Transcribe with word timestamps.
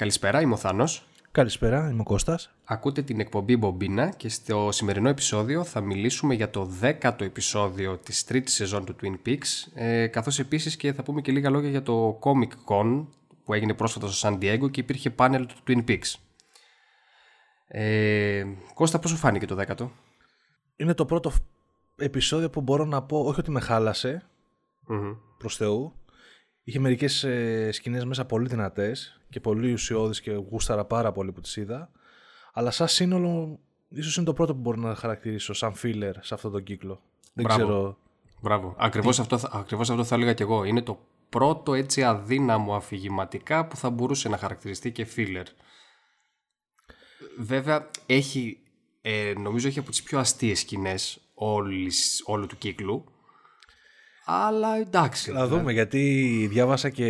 Καλησπέρα, 0.00 0.40
είμαι 0.40 0.52
ο 0.52 0.56
Θάνος. 0.56 1.06
Καλησπέρα, 1.30 1.90
είμαι 1.90 2.00
ο 2.00 2.04
Κώστας. 2.04 2.50
Ακούτε 2.64 3.02
την 3.02 3.20
εκπομπή 3.20 3.56
Μπομπίνα 3.56 4.10
και 4.10 4.28
στο 4.28 4.68
σημερινό 4.72 5.08
επεισόδιο 5.08 5.64
θα 5.64 5.80
μιλήσουμε 5.80 6.34
για 6.34 6.50
το 6.50 6.64
δέκατο 6.64 7.24
επεισόδιο 7.24 7.96
της 7.96 8.24
τρίτης 8.24 8.54
σεζόν 8.54 8.84
του 8.84 8.96
Twin 9.02 9.28
Peaks 9.28 9.72
ε, 9.74 10.06
καθώς 10.06 10.38
επίσης 10.38 10.76
και 10.76 10.92
θα 10.92 11.02
πούμε 11.02 11.20
και 11.20 11.32
λίγα 11.32 11.50
λόγια 11.50 11.70
για 11.70 11.82
το 11.82 12.18
Comic 12.22 12.50
Con 12.66 13.06
που 13.44 13.54
έγινε 13.54 13.74
πρόσφατα 13.74 14.08
στο 14.08 14.28
San 14.28 14.34
Diego 14.34 14.70
και 14.70 14.80
υπήρχε 14.80 15.10
πάνελ 15.10 15.46
του 15.46 15.54
Twin 15.66 15.84
Peaks. 15.88 16.14
Ε, 17.66 18.44
Κώστα, 18.74 18.98
πώς 18.98 19.10
σου 19.10 19.16
φάνηκε 19.16 19.46
το 19.46 19.54
δέκατο; 19.54 19.92
Είναι 20.76 20.94
το 20.94 21.04
πρώτο 21.04 21.32
επεισόδιο 21.96 22.50
που 22.50 22.60
μπορώ 22.60 22.84
να 22.84 23.02
πω, 23.02 23.18
όχι 23.18 23.40
ότι 23.40 23.50
με 23.50 23.60
χάλασε, 23.60 24.22
mm 24.90 25.16
προς 25.38 25.56
Θεού. 25.56 25.92
Είχε 26.62 26.78
μερικές 26.78 27.24
ε, 27.24 27.70
σκηνές 27.72 28.04
μέσα 28.04 28.24
πολύ 28.24 28.48
δυνατές 28.48 29.19
και 29.30 29.40
πολύ 29.40 29.72
ουσιώδεις 29.72 30.20
και 30.20 30.30
γούσταρα 30.32 30.84
πάρα 30.84 31.12
πολύ 31.12 31.32
που 31.32 31.40
τις 31.40 31.56
είδα. 31.56 31.90
Αλλά 32.52 32.70
σαν 32.70 32.88
σύνολο, 32.88 33.58
ίσως 33.88 34.16
είναι 34.16 34.26
το 34.26 34.32
πρώτο 34.32 34.54
που 34.54 34.60
μπορώ 34.60 34.80
να 34.80 34.94
χαρακτηρίσω 34.94 35.52
σαν 35.52 35.72
filler 35.82 36.12
σε 36.20 36.34
αυτόν 36.34 36.52
τον 36.52 36.62
κύκλο. 36.62 37.00
Δεν 37.34 37.44
Μπράβο. 37.44 37.62
ξέρω. 37.64 37.96
Μπράβο. 38.42 38.74
Ακριβώς 38.78 39.18
αυτό, 39.20 39.38
θα- 39.38 39.50
ακριβώς 39.52 39.90
αυτό 39.90 40.04
θα 40.04 40.14
έλεγα 40.14 40.32
και 40.34 40.42
εγώ. 40.42 40.64
Είναι 40.64 40.82
το 40.82 40.98
πρώτο 41.28 41.74
έτσι 41.74 42.04
αδύναμο 42.04 42.74
αφηγηματικά 42.74 43.66
που 43.66 43.76
θα 43.76 43.90
μπορούσε 43.90 44.28
να 44.28 44.36
χαρακτηριστεί 44.36 44.92
και 44.92 45.06
filler. 45.16 45.44
Βέβαια, 47.38 47.90
έχει, 48.06 48.58
ε, 49.02 49.32
νομίζω 49.36 49.68
έχει 49.68 49.78
από 49.78 49.90
τις 49.90 50.02
πιο 50.02 50.18
αστείες 50.18 50.58
σκηνές 50.60 51.20
όλης, 51.34 52.22
όλου 52.26 52.46
του 52.46 52.58
κύκλου. 52.58 53.04
Αλλά 54.32 54.76
εντάξει. 54.76 55.32
Να 55.32 55.46
δούμε, 55.46 55.72
γιατί 55.72 56.46
διάβασα 56.50 56.88
και 56.88 57.06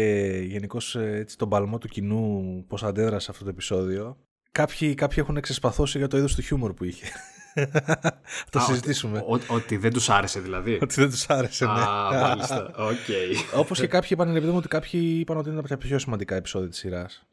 γενικώς 0.47 0.97
τον 1.37 1.49
παλμό 1.49 1.79
του 1.79 1.89
κοινού 1.89 2.65
πώς 2.69 2.83
αντέδρασε 2.83 3.31
αυτό 3.31 3.45
το 3.45 3.51
επεισόδιο. 3.51 4.17
Κάποιοι, 4.53 4.95
κάποιοι 4.95 5.17
έχουν 5.21 5.41
ξεσπαθώσει 5.41 5.99
για 5.99 6.09
το 6.09 6.17
είδος 6.17 6.35
του 6.35 6.43
χιούμορ 6.43 6.75
που 6.75 6.85
είχε. 6.85 7.07
Θα 7.55 8.21
το 8.51 8.59
Α, 8.59 8.63
συζητήσουμε. 8.63 9.19
Ο- 9.19 9.55
ότι 9.55 9.77
δεν 9.77 9.93
τους 9.93 10.11
άρεσε 10.11 10.41
δηλαδή. 10.41 10.79
Ότι 10.83 10.95
δεν 10.95 11.11
τους 11.11 11.29
άρεσε, 11.29 11.65
ναι. 11.65 11.71
Α, 11.81 12.09
μάλιστα. 12.21 12.71
Οκ. 12.77 12.97
Όπως 13.61 13.81
και 13.81 13.87
κάποιοι 13.87 14.09
είπαν, 14.13 14.29
επειδή 14.37 14.51
μου 14.51 14.57
ότι 14.59 14.69
κάποιοι 14.69 15.17
είπαν 15.21 15.37
ότι 15.37 15.49
είναι 15.49 15.59
από 15.59 15.69
τα 15.69 15.77
πιο 15.77 15.99
σημαντικά 15.99 16.35
επεισόδια 16.37 16.69
της 16.69 16.79
σειράς. 16.79 17.27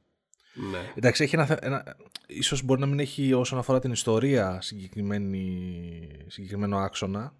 ναι. 0.72 0.78
Εντάξει, 0.96 1.24
έχει 1.24 1.36
ένα, 1.36 1.46
θε- 1.46 1.64
ένα, 1.66 1.84
ίσως 2.28 2.64
μπορεί 2.64 2.80
να 2.80 2.86
μην 2.86 3.00
έχει 3.00 3.34
όσον 3.34 3.60
αφορά 3.60 3.80
την 3.80 3.92
ιστορία 3.92 4.58
συγκεκριμένη, 4.62 6.08
συγκεκριμένο 6.28 6.78
άξονα. 6.78 7.34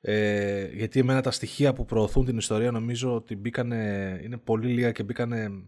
Ε, 0.00 0.66
γιατί 0.72 1.00
εμένα 1.00 1.20
τα 1.20 1.30
στοιχεία 1.30 1.72
που 1.72 1.84
προωθούν 1.84 2.24
την 2.24 2.36
ιστορία 2.36 2.70
νομίζω 2.70 3.14
ότι 3.14 3.36
μπήκανε, 3.36 4.20
είναι 4.24 4.36
πολύ 4.36 4.68
λίγα 4.68 4.92
και 4.92 5.02
μπήκανε 5.02 5.62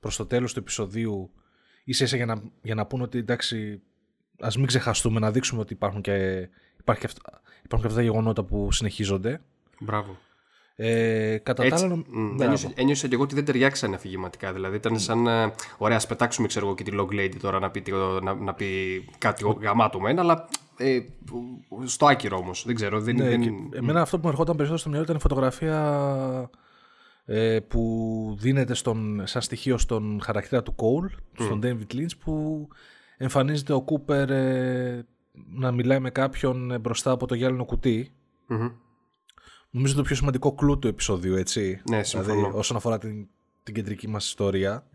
προς 0.00 0.16
το 0.16 0.26
τέλος 0.26 0.52
του 0.52 0.58
επεισοδίου 0.58 1.30
ίσα 1.84 2.04
ίσα 2.04 2.16
για 2.16 2.26
να, 2.26 2.42
για 2.62 2.74
να 2.74 2.86
πούνε 2.86 3.02
ότι 3.02 3.18
εντάξει 3.18 3.82
ας 4.40 4.56
μην 4.56 4.66
ξεχαστούμε 4.66 5.20
να 5.20 5.30
δείξουμε 5.30 5.60
ότι 5.60 5.72
υπάρχουν 5.72 6.00
και, 6.00 6.48
υπάρχει 6.78 7.00
και 7.00 7.06
αυτά, 7.06 7.40
υπάρχουν 7.64 7.80
και 7.80 7.86
αυτά 7.86 7.94
τα 7.94 8.02
γεγονότα 8.02 8.44
που 8.44 8.72
συνεχίζονται. 8.72 9.40
Μπράβο. 9.80 10.18
Ε, 10.82 11.38
κατά 11.42 11.62
τα 11.62 11.68
Έτσι, 11.68 11.84
άλλα, 11.84 11.96
μ, 11.96 12.02
μπράβο. 12.08 12.42
ένιωσα, 12.42 12.70
ένιωσα 12.74 13.08
και 13.08 13.14
εγώ 13.14 13.22
ότι 13.22 13.34
δεν 13.34 13.44
ταιριάξανε 13.44 13.94
αφηγηματικά. 13.94 14.52
Δηλαδή 14.52 14.76
ήταν 14.76 14.98
σαν. 14.98 15.26
ε, 15.26 15.52
Ωραία, 15.78 15.96
ας 15.96 16.06
πετάξουμε 16.06 16.46
ξέρω 16.46 16.66
εγώ 16.66 16.74
και 16.74 16.82
τη 16.82 16.90
Log 16.94 17.14
Lady 17.14 17.36
τώρα 17.40 17.58
να 17.58 17.70
πει, 17.70 17.80
τι- 17.80 17.92
να, 18.22 18.34
να 18.34 18.54
πει 18.54 18.66
κάτι 19.18 19.44
γαμάτο 19.60 20.00
μένα, 20.00 20.20
αλλά 20.20 20.48
ε, 20.76 20.98
στο 21.84 22.06
άκυρο 22.06 22.36
όμως. 22.36 22.64
Δεν 22.66 22.74
ξέρω. 22.74 23.00
Δεν, 23.00 23.16
Ναι, 23.16 23.28
δεν... 23.28 23.40
και 23.40 23.50
εμένα 23.76 24.00
αυτό 24.00 24.16
που 24.16 24.22
μου 24.24 24.28
ερχόταν 24.30 24.56
περισσότερο 24.56 24.78
στο 24.80 24.88
μυαλό 24.88 25.04
ήταν 25.04 25.16
η 25.16 25.20
φωτογραφία 25.20 26.50
ε, 27.24 27.58
που 27.68 28.34
δίνεται 28.38 28.74
στον, 28.74 29.22
σαν 29.24 29.42
στοιχείο 29.42 29.78
στον 29.78 30.20
χαρακτήρα 30.22 30.62
του 30.62 30.74
Cole, 30.76 31.14
στον 31.44 31.60
David 31.64 31.94
Lynch, 31.94 32.16
που 32.24 32.68
εμφανίζεται 33.16 33.72
ο 33.72 33.80
Κούπερ 33.80 34.30
ε, 34.30 35.06
να 35.54 35.72
μιλάει 35.72 35.98
με 36.00 36.10
κάποιον 36.10 36.70
ε, 36.70 36.78
μπροστά 36.78 37.10
από 37.10 37.26
το 37.26 37.34
γυάλινο 37.34 37.64
κουτί. 37.64 38.12
Μμμ. 38.46 38.68
Νομίζω 39.70 39.94
το 39.94 40.02
πιο 40.02 40.16
σημαντικό 40.16 40.54
κλου 40.54 40.78
του 40.78 40.88
επεισοδίου, 40.88 41.34
έτσι. 41.34 41.82
Ναι, 41.90 42.02
συμφωνώ. 42.02 42.34
Δηλαδή, 42.34 42.56
όσον 42.56 42.76
αφορά 42.76 42.98
την, 42.98 43.28
την 43.62 43.74
κεντρική 43.74 44.08
μας 44.08 44.26
ιστορία. 44.26 44.86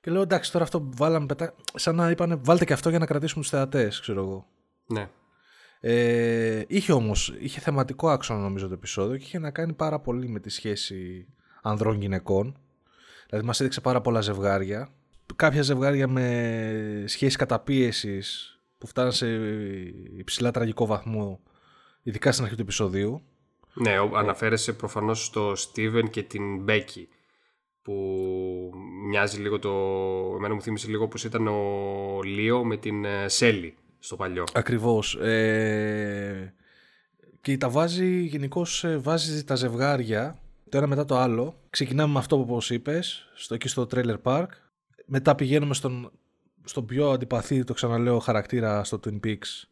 Και 0.00 0.10
λέω, 0.10 0.22
εντάξει, 0.22 0.52
τώρα 0.52 0.64
αυτό 0.64 0.80
που 0.80 0.90
βάλαμε, 0.96 1.26
πετά... 1.26 1.54
σαν 1.74 1.94
να 1.94 2.10
είπανε, 2.10 2.34
βάλτε 2.34 2.64
και 2.64 2.72
αυτό 2.72 2.88
για 2.90 2.98
να 2.98 3.06
κρατήσουμε 3.06 3.42
τους 3.42 3.50
θεατές, 3.50 4.00
ξέρω 4.00 4.20
εγώ. 4.20 4.46
Ναι. 4.86 5.08
Ε, 5.80 6.64
είχε 6.66 6.92
όμως, 6.92 7.34
είχε 7.40 7.60
θεματικό 7.60 8.08
άξονα 8.08 8.40
νομίζω 8.40 8.68
το 8.68 8.74
επεισόδιο 8.74 9.16
και 9.16 9.24
είχε 9.24 9.38
να 9.38 9.50
κάνει 9.50 9.72
πάρα 9.72 10.00
πολύ 10.00 10.28
με 10.28 10.40
τη 10.40 10.50
σχέση 10.50 11.26
ανδρών 11.62 12.00
γυναικών. 12.00 12.58
Δηλαδή 13.28 13.46
μας 13.46 13.60
έδειξε 13.60 13.80
πάρα 13.80 14.00
πολλά 14.00 14.20
ζευγάρια. 14.20 14.88
Κάποια 15.36 15.62
ζευγάρια 15.62 16.08
με 16.08 17.04
σχέση 17.06 17.36
καταπίεσης 17.36 18.58
που 18.78 18.86
φτάνουν 18.86 19.12
σε 19.12 19.26
υψηλά 20.16 20.50
τραγικό 20.50 20.86
βαθμό, 20.86 21.40
ειδικά 22.02 22.32
στην 22.32 22.44
αρχή 22.44 22.56
του 22.56 22.62
επεισοδίου. 22.62 23.22
Ναι, 23.74 23.98
ο- 23.98 24.16
αναφέρεσαι 24.16 24.72
προφανώς 24.72 25.24
στο 25.24 25.52
Steven 25.52 26.10
και 26.10 26.22
την 26.22 26.64
Becky 26.68 27.04
που 27.82 27.94
μοιάζει 29.08 29.40
λίγο 29.40 29.58
το... 29.58 29.70
Εμένα 30.36 30.54
μου 30.54 30.62
θύμισε 30.62 30.88
λίγο 30.88 31.08
πως 31.08 31.24
ήταν 31.24 31.46
ο 31.46 32.20
Λίο 32.24 32.64
με 32.64 32.76
την 32.76 33.04
ε, 33.04 33.28
Σέλι 33.28 33.74
στο 33.98 34.16
παλιό. 34.16 34.44
Ακριβώς. 34.52 35.14
Ε, 35.14 36.54
και 37.40 37.56
τα 37.56 37.68
βάζει, 37.68 38.20
γενικώς 38.22 38.84
βάζει 38.98 39.44
τα 39.44 39.54
ζευγάρια 39.54 40.38
το 40.68 40.76
ένα 40.76 40.86
μετά 40.86 41.04
το 41.04 41.16
άλλο. 41.16 41.54
Ξεκινάμε 41.70 42.12
με 42.12 42.18
αυτό 42.18 42.36
που 42.36 42.42
όπως 42.42 42.70
είπες, 42.70 43.30
στο, 43.34 43.54
εκεί 43.54 43.68
στο 43.68 43.86
trailer 43.94 44.16
park. 44.22 44.46
Μετά 45.06 45.34
πηγαίνουμε 45.34 45.74
στον, 45.74 46.10
στον 46.64 46.86
πιο 46.86 47.10
αντιπαθή, 47.10 47.64
το 47.64 47.72
ξαναλέω, 47.72 48.18
χαρακτήρα 48.18 48.84
στο 48.84 49.00
Twin 49.04 49.20
Peaks, 49.26 49.62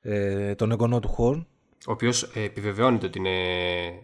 ε, 0.00 0.54
τον 0.54 0.70
εγγονό 0.70 1.00
του 1.00 1.14
Horn. 1.18 1.44
Ο 1.86 1.92
οποίος 1.92 2.22
ε, 2.22 2.42
επιβεβαιώνεται 2.42 3.06
ότι 3.06 3.18
είναι 3.18 3.38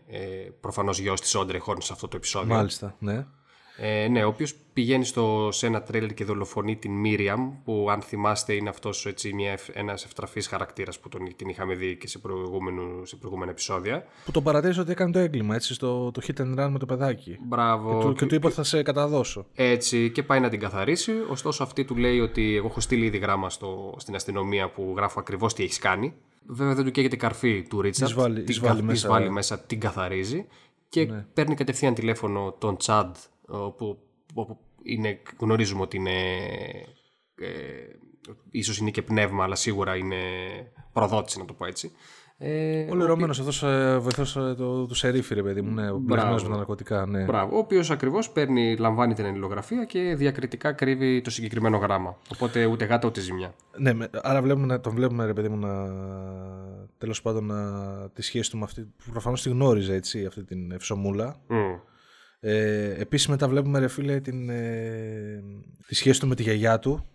ε, 0.08 0.18
προφανώς 0.60 0.98
γιος 0.98 1.20
της 1.20 1.34
Όντρε 1.34 1.58
Χόρν 1.58 1.80
σε 1.80 1.92
αυτό 1.92 2.08
το 2.08 2.16
επεισόδιο. 2.16 2.54
Μάλιστα, 2.54 2.96
ναι. 2.98 3.26
Ε, 3.78 4.08
ναι, 4.08 4.24
ο 4.24 4.28
οποίος 4.28 4.54
πηγαίνει 4.72 5.04
στο, 5.04 5.48
σε 5.52 5.66
ένα 5.66 5.82
τρέλερ 5.82 6.14
και 6.14 6.24
δολοφονεί 6.24 6.76
την 6.76 6.92
Μίριαμ, 6.92 7.52
που 7.64 7.86
αν 7.90 8.02
θυμάστε 8.02 8.52
είναι 8.52 8.68
αυτός 8.68 9.06
έτσι, 9.06 9.32
μια, 9.32 9.50
ευ- 9.52 9.70
ένας 9.72 10.04
ευτραφής 10.04 10.46
χαρακτήρας 10.46 11.00
που 11.00 11.08
τον, 11.08 11.36
την 11.36 11.48
είχαμε 11.48 11.74
δει 11.74 11.96
και 11.96 12.08
σε, 12.08 12.18
προηγούμενου, 12.18 13.06
σε 13.06 13.16
προηγούμενα 13.16 13.50
επεισόδια. 13.50 14.04
Που 14.24 14.30
τον 14.30 14.42
παρατήρησε 14.42 14.80
ότι 14.80 14.90
έκανε 14.90 15.12
το 15.12 15.18
έγκλημα, 15.18 15.54
έτσι, 15.54 15.74
στο 15.74 16.10
το 16.10 16.22
hit 16.26 16.40
and 16.40 16.64
run 16.64 16.68
με 16.70 16.78
το 16.78 16.86
παιδάκι. 16.86 17.38
Μπράβο. 17.40 18.00
Του, 18.00 18.12
και 18.12 18.26
του 18.26 18.34
είπε 18.34 18.46
ότι 18.46 18.54
θα 18.54 18.62
σε 18.62 18.82
καταδώσω. 18.82 19.46
Έτσι, 19.54 20.10
και 20.10 20.22
πάει 20.22 20.40
να 20.40 20.48
την 20.48 20.60
καθαρίσει. 20.60 21.12
Ωστόσο, 21.30 21.62
αυτή 21.62 21.84
του 21.84 21.96
λέει 21.96 22.20
ότι 22.20 22.56
εγώ 22.56 22.66
έχω 22.66 22.80
στείλει 22.80 23.04
ήδη 23.04 23.18
γράμμα 23.18 23.50
στο, 23.50 23.94
στην 23.98 24.14
αστυνομία 24.14 24.70
που 24.70 24.92
γράφω 24.96 25.20
ακριβώς 25.20 25.54
τι 25.54 25.62
έχεις 25.62 25.78
κάνει. 25.78 26.14
Βέβαια, 26.48 26.74
δεν 26.74 26.84
του 26.84 26.90
καίγεται 26.90 27.16
καρφί 27.16 27.62
του 27.62 27.80
Ρίτσαρτ. 27.80 28.10
Της 28.12 28.20
βάλει- 28.22 28.36
την 28.36 28.44
της 28.46 28.58
βάλει 28.58 28.72
καθ- 28.74 28.84
μέσα. 28.84 29.00
της 29.00 29.10
βάλει 29.10 29.30
μέσα, 29.30 29.58
την 29.60 29.80
καθαρίζει 29.80 30.46
και 30.88 31.06
παίρνει 31.34 31.54
κατευθείαν 31.54 31.94
τηλέφωνο 31.94 32.52
τον 32.58 32.76
Τσάντ, 32.76 33.16
όπου, 33.46 33.98
όπου 34.34 34.58
είναι, 34.82 35.20
γνωρίζουμε 35.38 35.80
ότι 35.82 35.96
είναι. 35.96 36.12
Ε, 37.34 37.48
ίσως 38.50 38.78
είναι 38.78 38.90
και 38.90 39.02
πνεύμα, 39.02 39.44
αλλά 39.44 39.54
σίγουρα 39.54 39.96
είναι 39.96 40.16
προδότηση, 40.92 41.38
να 41.38 41.44
το 41.44 41.52
πω 41.52 41.66
έτσι. 41.66 41.92
Ε, 42.38 42.90
Ο 42.90 42.94
λερωμένο 42.94 43.30
αυτός 43.30 43.62
ε, 43.62 43.98
βοηθός 43.98 44.36
ε, 44.36 44.54
το- 44.56 44.86
του 44.86 44.94
σερίφη, 44.94 45.34
ρε 45.34 45.42
παιδί 45.42 45.60
μου, 45.62 45.74
ναι, 45.74 45.90
ο 45.90 45.98
μπλεγμένος 45.98 46.42
με 46.42 46.48
τα 46.48 46.56
ναρκωτικά, 46.56 47.06
ναι. 47.06 47.24
Μπράβο, 47.24 47.56
ο 47.56 47.58
οποίος 47.58 47.90
ακριβώς 47.90 48.30
παίρνει, 48.30 48.76
λαμβάνει 48.76 49.14
την 49.14 49.24
αλληλογραφία 49.24 49.84
και 49.84 50.14
διακριτικά 50.16 50.72
κρύβει 50.72 51.20
το 51.20 51.30
συγκεκριμένο 51.30 51.76
γράμμα. 51.76 52.16
Οπότε 52.32 52.64
ούτε 52.66 52.84
γάτα 52.84 53.08
ούτε 53.08 53.20
ζημιά. 53.20 53.54
Ναι, 53.78 53.92
με- 53.92 54.10
άρα 54.22 54.42
βλέπουμε, 54.42 54.66
να- 54.66 54.80
τον 54.80 54.94
βλέπουμε 54.94 55.26
ρε 55.26 55.32
παιδί 55.32 55.48
μου 55.48 55.56
να 55.56 55.90
τέλος 56.98 57.22
πάντων 57.22 57.46
να, 57.46 58.10
τη 58.10 58.22
σχέση 58.22 58.50
του 58.50 58.58
με 58.58 58.64
αυτή 58.64 58.82
που 58.82 59.10
προφανώς 59.10 59.42
τη 59.42 59.48
γνώριζε 59.48 59.94
έτσι 59.94 60.24
αυτή 60.26 60.44
την 60.44 60.72
ευσομούλα. 60.72 61.36
Μμ. 61.48 61.56
Ε, 62.40 62.94
επίσης 63.00 63.28
μετά 63.28 63.48
βλέπουμε 63.48 63.78
ρε 63.78 63.88
φίλε 63.88 64.20
την, 64.20 64.48
ε, 64.50 65.42
τη 65.86 65.94
σχέση 65.94 66.20
του 66.20 66.26
με 66.26 66.34
τη 66.34 66.42
γιαγιά 66.42 66.78
του 66.78 67.06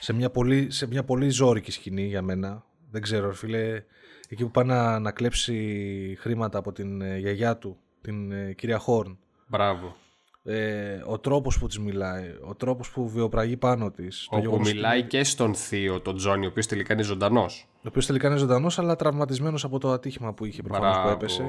σε 0.00 0.12
μια 0.12 0.30
πολύ, 0.30 0.70
σε 0.70 0.86
μια 0.86 1.04
πολύ 1.04 1.28
ζώρικη 1.28 1.70
σκηνή 1.70 2.02
για 2.06 2.22
μένα. 2.22 2.64
Δεν 2.94 3.02
ξέρω 3.02 3.26
ρε 3.26 3.34
φίλε, 3.34 3.82
εκεί 4.28 4.44
που 4.44 4.50
πάει 4.50 4.64
να, 4.64 4.98
να 4.98 5.10
κλέψει 5.10 6.16
χρήματα 6.20 6.58
από 6.58 6.72
την 6.72 7.00
ε, 7.00 7.18
γιαγιά 7.18 7.56
του, 7.56 7.76
την 8.00 8.32
ε, 8.32 8.52
κυρία 8.52 8.78
Χόρν. 8.78 9.18
Μπράβο. 9.46 9.96
Ε, 10.44 11.02
ο 11.06 11.18
τρόπος 11.18 11.58
που 11.58 11.66
της 11.66 11.78
μιλάει, 11.78 12.24
ο 12.48 12.54
τρόπος 12.54 12.90
που 12.90 13.08
βιοπραγεί 13.08 13.56
πάνω 13.56 13.90
της. 13.90 14.26
το 14.30 14.36
Όπου 14.36 14.44
γεγονός 14.44 14.72
μιλάει 14.72 15.02
και 15.02 15.24
στον 15.24 15.54
θείο, 15.54 16.00
τον 16.00 16.16
Τζόνι, 16.16 16.46
ο 16.46 16.48
οποίος 16.48 16.66
τελικά 16.66 16.92
είναι 16.92 17.02
ζωντανός. 17.02 17.68
Ο 17.74 17.88
οποίος 17.88 18.06
τελικά 18.06 18.28
είναι 18.28 18.36
ζωντανός, 18.36 18.78
αλλά 18.78 18.96
τραυματισμένος 18.96 19.64
από 19.64 19.78
το 19.78 19.90
ατύχημα 19.90 20.34
που 20.34 20.44
είχε 20.44 20.62
προφανώς 20.62 21.00
που 21.02 21.08
έπεσε. 21.08 21.42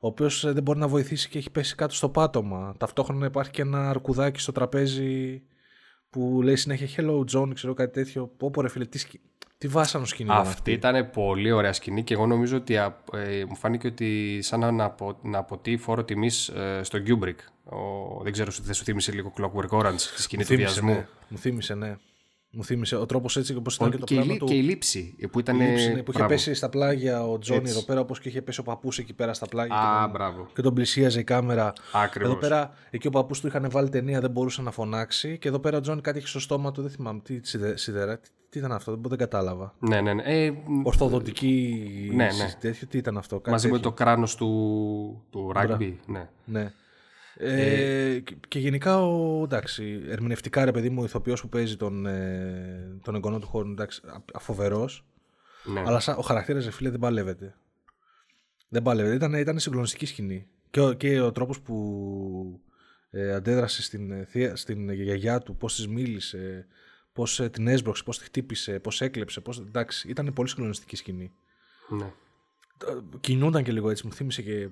Ο 0.00 0.06
οποίος 0.06 0.52
δεν 0.52 0.62
μπορεί 0.62 0.78
να 0.78 0.88
βοηθήσει 0.88 1.28
και 1.28 1.38
έχει 1.38 1.50
πέσει 1.50 1.74
κάτω 1.74 1.94
στο 1.94 2.08
πάτωμα. 2.08 2.74
Ταυτόχρονα 2.78 3.26
υπάρχει 3.26 3.50
και 3.50 3.62
ένα 3.62 3.90
αρκουδάκι 3.90 4.40
στο 4.40 4.52
τραπέζι 4.52 5.42
που 6.10 6.40
λέει 6.42 6.56
συνέχεια 6.56 6.88
Hello 6.96 7.24
John, 7.32 7.50
ξέρω 7.54 7.74
κάτι 7.74 7.92
τέτοιο. 7.92 8.26
Πω 8.36 8.50
πω 8.50 8.60
ρε 8.60 8.68
φίλε, 8.68 8.84
τι, 8.84 8.98
σκη- 8.98 9.20
Τι 9.62 9.68
βάσανο 9.68 10.04
σκηνή 10.04 10.30
Αυτή 10.32 10.72
ήταν 10.72 11.10
πολύ 11.10 11.52
ωραία 11.52 11.72
σκηνή 11.72 12.02
και 12.02 12.14
εγώ 12.14 12.26
νομίζω 12.26 12.56
ότι 12.56 12.74
ε, 12.74 13.44
μου 13.48 13.56
φάνηκε 13.56 13.86
ότι 13.86 14.38
σαν 14.42 14.60
να, 14.60 14.70
να, 14.70 14.94
να 15.22 15.38
αποτεί 15.38 15.76
φόρο 15.76 16.04
τιμής 16.04 16.48
ε, 16.48 16.80
στο 16.82 16.98
Kubrick. 17.06 17.36
Ο, 17.64 18.22
δεν 18.22 18.32
ξέρω, 18.32 18.50
δεν 18.62 18.74
σου 18.74 18.84
θύμισε 18.84 19.12
λίγο 19.12 19.32
Clockwork 19.36 19.78
Orange, 19.78 20.00
τη 20.14 20.22
σκηνή 20.22 20.44
του 20.44 20.54
βιασμού; 20.54 20.92
Ναι. 20.92 21.06
Μου 21.28 21.38
θύμισε, 21.38 21.74
ναι. 21.74 21.96
Μου 22.54 22.64
θύμισε 22.64 22.96
ο 22.96 23.06
τρόπος 23.06 23.36
έτσι 23.36 23.54
όπως 23.56 23.74
ήταν 23.74 23.90
και 23.90 23.96
το 23.96 24.04
και 24.04 24.14
πράγμα 24.14 24.34
η, 24.34 24.36
του. 24.36 24.44
Και 24.44 24.54
η 24.54 24.62
λήψη 24.62 25.16
που 25.30 25.38
ήταν. 25.38 25.60
Η 25.60 25.64
λήψη, 25.64 25.92
ναι, 25.92 26.02
που 26.02 26.12
είχε 26.14 26.24
πέσει 26.24 26.54
στα 26.54 26.68
πλάγια 26.68 27.26
ο 27.26 27.38
Τζόνι 27.38 27.70
εδώ 27.70 27.82
πέρα, 27.82 28.00
όπως 28.00 28.20
και 28.20 28.28
είχε 28.28 28.42
πέσει 28.42 28.60
ο 28.60 28.62
παππούς 28.62 28.98
εκεί 28.98 29.12
πέρα 29.12 29.34
στα 29.34 29.46
πλάγια. 29.46 29.76
Α, 29.76 29.94
και, 29.94 30.02
τον, 30.02 30.10
μπράβο. 30.10 30.48
και 30.54 30.62
τον 30.62 30.74
πλησίαζε 30.74 31.20
η 31.20 31.24
κάμερα. 31.24 31.72
Ακριβώς. 31.92 32.30
Εδώ 32.30 32.40
πέρα, 32.40 32.70
εκεί 32.90 33.06
ο 33.06 33.10
παππούς 33.10 33.40
του 33.40 33.46
είχαν 33.46 33.70
βάλει 33.70 33.88
ταινία, 33.88 34.20
δεν 34.20 34.30
μπορούσε 34.30 34.62
να 34.62 34.70
φωνάξει. 34.70 35.38
Και 35.38 35.48
εδώ 35.48 35.58
πέρα 35.58 35.76
ο 35.76 35.80
Τζόνι 35.80 36.00
κάτι 36.00 36.18
είχε 36.18 36.26
στο 36.26 36.40
στόμα 36.40 36.72
του, 36.72 36.82
δεν 36.82 36.90
θυμάμαι 36.90 37.20
τι 37.20 37.40
σιδερά. 37.74 38.18
Τι, 38.18 38.28
τι 38.48 38.58
ήταν 38.58 38.72
αυτό, 38.72 38.92
δεν, 38.92 39.02
δεν 39.08 39.18
κατάλαβα. 39.18 39.74
Ναι, 39.78 40.00
ναι, 40.00 40.12
ναι. 40.12 40.22
Ε, 40.24 40.52
Ορθοδοτική. 40.82 41.86
Ναι, 42.14 42.24
ναι. 42.24 42.54
Τέτοιο, 42.60 42.86
τι 42.86 42.98
ήταν 42.98 43.16
αυτό. 43.16 43.36
Κάτι 43.36 43.50
μαζί 43.50 43.66
με 43.66 43.72
τέτοιο. 43.72 43.90
το 43.90 43.96
κράνος 43.96 44.34
του, 44.34 45.22
του 45.30 45.52
rugby. 45.56 45.94
Ναι. 46.06 46.28
Ναι. 46.44 46.72
Ε, 47.36 48.18
και, 48.24 48.36
και 48.48 48.58
γενικά, 48.58 49.02
ο, 49.02 49.42
εντάξει, 49.42 50.02
ερμηνευτικά 50.08 50.64
ρε 50.64 50.70
παιδί 50.70 50.90
μου, 50.90 51.02
ο 51.02 51.04
ηθοποιός 51.04 51.40
που 51.40 51.48
παίζει 51.48 51.76
τον, 51.76 52.06
ε, 52.06 52.98
τον 53.02 53.14
εγγονό 53.14 53.38
του 53.38 53.46
χώρου, 53.46 53.70
εντάξει, 53.70 54.00
αφοβερός, 54.34 55.04
ναι. 55.64 55.82
αλλά 55.86 56.00
σαν, 56.00 56.18
ο 56.18 56.22
χαρακτήρας, 56.22 56.64
ρε 56.64 56.70
φίλε, 56.70 56.90
δεν 56.90 56.98
παλεύεται. 57.00 57.54
Δεν 58.68 58.82
παλεύεται. 58.82 59.14
Ήταν, 59.14 59.32
ήταν 59.34 59.58
συγκλονιστική 59.58 60.06
σκηνή. 60.06 60.46
Και 60.70 60.80
ο, 60.80 60.92
και 60.92 61.20
ο 61.20 61.32
τρόπος 61.32 61.60
που 61.60 62.60
ε, 63.10 63.32
αντέδρασε 63.32 63.82
στην, 63.82 64.10
ε, 64.10 64.24
θεία- 64.24 64.56
στην 64.56 64.90
γιαγιά 64.90 65.38
του, 65.38 65.56
πώς 65.56 65.74
της 65.74 65.88
μίλησε, 65.88 66.66
πώς 67.12 67.40
ε, 67.40 67.48
την 67.48 67.66
έσπρωξε, 67.66 68.02
πώς 68.02 68.18
τη 68.18 68.24
χτύπησε, 68.24 68.78
πώς 68.78 69.00
έκλεψε, 69.00 69.40
πώς, 69.40 69.58
εντάξει, 69.58 70.08
ήταν 70.08 70.32
πολύ 70.32 70.48
συγκλονιστική 70.48 70.96
σκηνή. 70.96 71.32
ναι. 71.88 72.12
Κινούνταν 73.20 73.62
και 73.62 73.72
λίγο 73.72 73.90
έτσι, 73.90 74.06
μου 74.06 74.12
θύμισε 74.12 74.42
και 74.42 74.68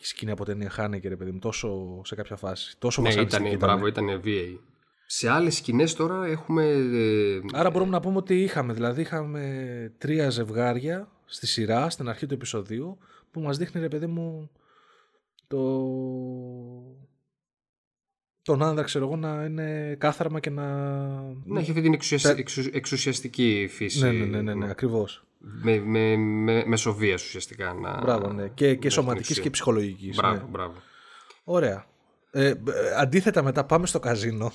σκηνή 0.00 0.30
από 0.30 0.44
ταινία 0.44 0.70
Χάνεκε, 0.70 1.08
ρε 1.08 1.16
παιδί 1.16 1.30
μου, 1.30 1.38
τόσο 1.38 2.00
σε 2.04 2.14
κάποια 2.14 2.36
φάση. 2.36 2.76
Τόσο 2.78 3.02
Ναι, 3.02 3.08
βασανιστική 3.08 3.42
ήταν, 3.42 3.56
ήτανε. 3.56 3.72
μπράβο, 3.72 3.86
ήταν 3.86 4.20
VA. 4.24 4.58
Σε 5.06 5.28
άλλες 5.30 5.56
σκηνές 5.56 5.94
τώρα 5.94 6.26
έχουμε... 6.26 6.64
ε, 6.92 7.40
Άρα 7.52 7.70
μπορούμε 7.70 7.90
να 7.90 8.00
πούμε 8.00 8.16
ότι 8.16 8.42
είχαμε, 8.42 8.72
δηλαδή 8.72 9.00
είχαμε 9.00 9.92
τρία 9.98 10.30
ζευγάρια 10.30 11.08
στη 11.24 11.46
σειρά, 11.46 11.90
στην 11.90 12.08
αρχή 12.08 12.26
του 12.26 12.34
επεισοδίου, 12.34 12.98
που 13.30 13.40
μας 13.40 13.56
δείχνει 13.58 13.80
ρε 13.80 13.88
παιδί 13.88 14.06
μου 14.06 14.50
το... 15.46 15.58
τον 18.42 18.62
άνδρα 18.62 18.84
ξέρω 18.84 19.04
εγώ 19.06 19.16
να 19.16 19.44
είναι 19.44 19.94
κάθαρμα 19.98 20.40
και 20.40 20.50
να... 20.50 20.64
να 21.44 21.60
έχει 21.60 21.70
αυτή 21.70 21.82
την 21.82 21.92
εξουσιασ- 21.92 22.38
εξου- 22.38 22.74
εξουσιαστική 22.74 23.68
φύση. 23.70 24.00
ναι, 24.00 24.10
ναι, 24.12 24.24
ναι, 24.24 24.42
ναι, 24.42 24.54
ναι, 24.54 24.70
ακριβώς. 24.70 25.25
Με, 25.38 25.78
με, 25.78 26.16
με, 26.16 26.64
μεσοβίας 26.66 27.24
ουσιαστικά. 27.24 27.72
Να... 27.72 28.00
Μπράβο, 28.00 28.32
ναι. 28.32 28.48
Και, 28.48 28.66
και 28.74 28.78
στην 28.78 28.90
σωματικής 28.90 29.30
ουσία. 29.30 29.42
και 29.42 29.50
ψυχολογικής. 29.50 30.16
Μπράβο, 30.16 30.34
ναι. 30.34 30.48
μπράβο. 30.50 30.74
Ωραία. 31.44 31.86
Ε, 32.30 32.46
ε, 32.48 32.54
αντίθετα 32.98 33.42
μετά 33.42 33.64
πάμε 33.64 33.86
στο 33.86 33.98
καζίνο. 33.98 34.52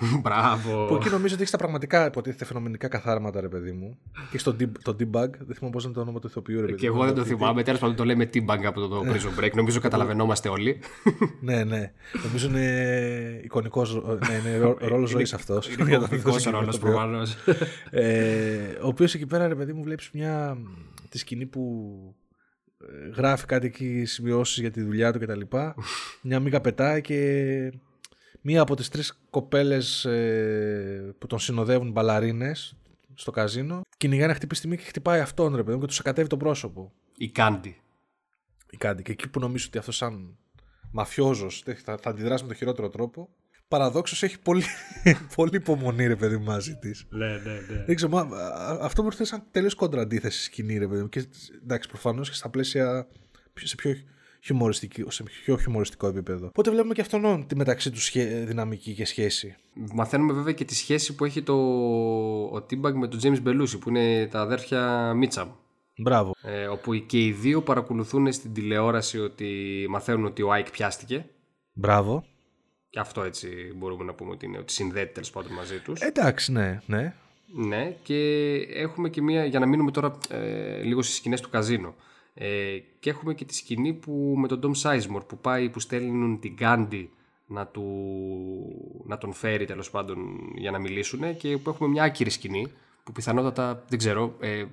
μπράβο. 0.22 0.86
Που 0.86 0.94
εκεί 0.94 1.08
νομίζω 1.08 1.32
ότι 1.32 1.36
έχεις 1.42 1.50
τα 1.50 1.56
πραγματικά 1.58 2.06
υποτίθεται 2.06 2.44
φαινομενικά 2.44 2.88
καθάρματα, 2.88 3.40
ρε 3.40 3.48
παιδί 3.48 3.72
μου. 3.72 3.98
Και 4.30 4.38
στο 4.38 4.56
deep- 4.60 4.78
το 4.82 4.92
debug, 5.00 5.30
δεν 5.38 5.54
θυμάμαι 5.54 5.70
πώς 5.72 5.84
είναι 5.84 5.92
το 5.92 6.00
όνομα 6.00 6.18
του 6.20 6.26
ηθοποιού, 6.26 6.60
ρε 6.60 6.66
παιδί 6.66 6.78
Και 6.78 6.90
μου. 6.90 6.96
εγώ 6.96 7.04
δεν 7.04 7.14
το 7.14 7.24
θυμάμαι. 7.24 7.62
Τέλος 7.62 7.80
πάντων 7.80 7.96
το 7.96 8.04
λέμε 8.04 8.30
T-Bang 8.34 8.64
από 8.64 8.80
το, 8.80 8.88
το 8.88 9.04
Prison 9.06 9.40
Break. 9.44 9.50
Νομίζω 9.54 9.80
καταλαβαίνόμαστε 9.80 10.48
όλοι. 10.48 10.78
ναι, 11.40 11.64
ναι. 11.64 11.92
Νομίζω 12.24 12.48
είναι 12.48 13.40
εικονικός 13.44 13.94
ναι, 13.94 14.50
είναι 14.50 14.76
ρόλος 14.80 15.10
ζωής 15.10 15.32
αυτός. 15.34 15.68
Είναι 15.68 15.96
κομβικός 15.98 16.44
ρόλος 16.44 16.78
προφανώς. 16.78 17.36
ε, 17.90 18.56
ο 18.82 18.86
οποίος 18.86 19.14
εκεί 19.14 19.26
πέρα, 19.26 19.48
ρε 19.48 19.54
παιδί 19.54 19.72
μου, 19.72 19.82
βλέπεις 19.82 20.10
μια. 20.12 20.58
τη 21.08 21.18
σκηνή 21.18 21.46
που 21.46 21.92
ε, 22.80 23.08
γράφει 23.16 23.46
κάτι 23.46 23.66
εκεί 23.66 24.04
σημειώσεις 24.04 24.58
για 24.58 24.70
τη 24.70 24.82
δουλειά 24.82 25.12
του 25.12 25.18
κτλ. 25.18 25.40
μια 26.22 26.40
μίγα 26.40 26.60
πετάει 26.60 27.00
και 27.00 27.72
μία 28.48 28.60
από 28.60 28.76
τις 28.76 28.88
τρεις 28.88 29.20
κοπέλες 29.30 30.04
ε, 30.04 31.14
που 31.18 31.26
τον 31.26 31.38
συνοδεύουν 31.38 31.90
μπαλαρίνες 31.90 32.76
στο 33.14 33.30
καζίνο 33.30 33.80
κυνηγάει 33.96 34.26
να 34.28 34.34
χτυπήσει 34.34 34.60
τη 34.60 34.68
μύτη 34.68 34.82
και 34.82 34.88
χτυπάει 34.88 35.20
αυτόν 35.20 35.56
ρε 35.56 35.62
παιδί 35.62 35.74
μου 35.74 35.80
και 35.80 35.86
τους 35.86 35.96
σακατεύει 35.96 36.28
το 36.28 36.36
πρόσωπο 36.36 36.92
Η 37.16 37.28
Κάντι. 37.30 37.80
η 38.70 38.76
Κάντι. 38.76 39.02
Και 39.02 39.12
εκεί 39.12 39.28
που 39.28 39.40
νομίζω 39.40 39.64
ότι 39.68 39.78
αυτό 39.78 39.92
σαν 39.92 40.36
μαφιόζος 40.90 41.62
θα, 41.84 41.96
θα 42.02 42.10
αντιδράσει 42.10 42.42
με 42.42 42.48
τον 42.48 42.56
χειρότερο 42.58 42.88
τρόπο 42.88 43.28
παραδόξως 43.68 44.22
έχει 44.22 44.38
πολύ, 44.40 44.62
πολύ 45.36 45.56
υπομονή 45.56 46.06
ρε 46.06 46.16
παιδί 46.16 46.36
μου 46.36 46.44
μαζί 46.44 46.74
της. 46.76 47.06
Ναι, 47.08 47.26
ναι, 47.28 47.52
ναι. 47.70 47.84
Δεν 47.86 47.94
ξέρω, 47.94 48.10
μα, 48.10 48.20
α- 48.36 48.78
αυτό 48.84 49.02
μου 49.02 49.08
έρθει 49.08 49.24
σαν 49.24 49.42
τελείως 49.50 49.74
κόντρα 49.74 50.00
αντίθεση 50.00 50.42
σκηνή, 50.42 50.78
ρε 50.78 50.88
παιδί 50.88 51.00
μου. 51.02 51.08
Και 51.08 51.26
εντάξει, 51.62 51.88
προφανώς 51.88 52.28
και 52.28 52.34
στα 52.34 52.48
πλαίσια 52.48 53.06
πιο- 53.52 53.66
σε 53.66 53.74
πιο, 53.74 53.94
χιουμοριστική, 54.46 55.04
σε 55.08 55.22
πιο 55.22 55.56
χιουμοριστικό 55.58 56.06
επίπεδο. 56.06 56.46
Οπότε 56.46 56.70
βλέπουμε 56.70 56.94
και 56.94 57.00
αυτόν 57.00 57.46
τη 57.46 57.56
μεταξύ 57.56 57.90
τους 57.90 58.10
δυναμική 58.44 58.94
και 58.94 59.04
σχέση. 59.04 59.56
Μαθαίνουμε 59.94 60.32
βέβαια 60.32 60.52
και 60.52 60.64
τη 60.64 60.74
σχέση 60.74 61.14
που 61.14 61.24
έχει 61.24 61.42
το, 61.42 61.54
ο 62.52 62.66
T-Bag 62.70 62.92
με 62.92 63.08
τον 63.08 63.20
James 63.22 63.42
Belushi 63.46 63.78
που 63.80 63.88
είναι 63.88 64.26
τα 64.26 64.40
αδέρφια 64.40 65.12
Μίτσαμ. 65.14 65.48
Μπράβο. 65.98 66.34
Ε, 66.42 66.66
όπου 66.66 66.94
και 66.94 67.24
οι 67.24 67.32
δύο 67.32 67.62
παρακολουθούν 67.62 68.32
στην 68.32 68.52
τηλεόραση 68.52 69.18
ότι 69.18 69.86
μαθαίνουν 69.88 70.24
ότι 70.24 70.42
ο 70.42 70.52
Άικ 70.52 70.70
πιάστηκε. 70.70 71.26
Μπράβο. 71.72 72.24
Και 72.88 73.00
αυτό 73.00 73.22
έτσι 73.22 73.48
μπορούμε 73.76 74.04
να 74.04 74.14
πούμε 74.14 74.30
ότι 74.30 74.46
είναι 74.46 74.58
ότι 74.58 74.72
συνδέεται 74.72 75.12
τέλος 75.12 75.30
πάντων 75.30 75.52
μαζί 75.52 75.78
τους. 75.78 76.00
Εντάξει, 76.00 76.52
ναι, 76.52 76.80
ναι. 76.86 77.14
Ναι, 77.46 77.96
και 78.02 78.52
έχουμε 78.74 79.08
και 79.08 79.22
μία, 79.22 79.44
για 79.44 79.58
να 79.58 79.66
μείνουμε 79.66 79.90
τώρα 79.90 80.18
ε, 80.30 80.82
λίγο 80.82 81.02
στις 81.02 81.16
σκηνές 81.16 81.40
του 81.40 81.50
καζίνο. 81.50 81.94
Ε, 82.38 82.78
και 83.00 83.10
έχουμε 83.10 83.34
και 83.34 83.44
τη 83.44 83.54
σκηνή 83.54 83.92
που 83.92 84.34
με 84.36 84.48
τον 84.48 84.58
Ντόμ 84.58 84.72
Σάισμορ 84.72 85.24
που 85.24 85.38
πάει, 85.38 85.68
που 85.70 85.80
στέλνουν 85.80 86.40
την 86.40 86.52
Γκάντι 86.54 87.10
να, 87.46 87.66
του, 87.66 87.84
να 89.06 89.18
τον 89.18 89.32
φέρει 89.32 89.64
τέλος 89.64 89.90
πάντων 89.90 90.18
για 90.56 90.70
να 90.70 90.78
μιλήσουν 90.78 91.36
και 91.36 91.56
που 91.56 91.70
έχουμε 91.70 91.88
μια 91.88 92.02
άκυρη 92.02 92.30
σκηνή 92.30 92.66
που 93.04 93.12
πιθανότατα, 93.12 93.84
δεν 93.88 93.98
ξέρω, 93.98 94.36
ε, 94.40 94.64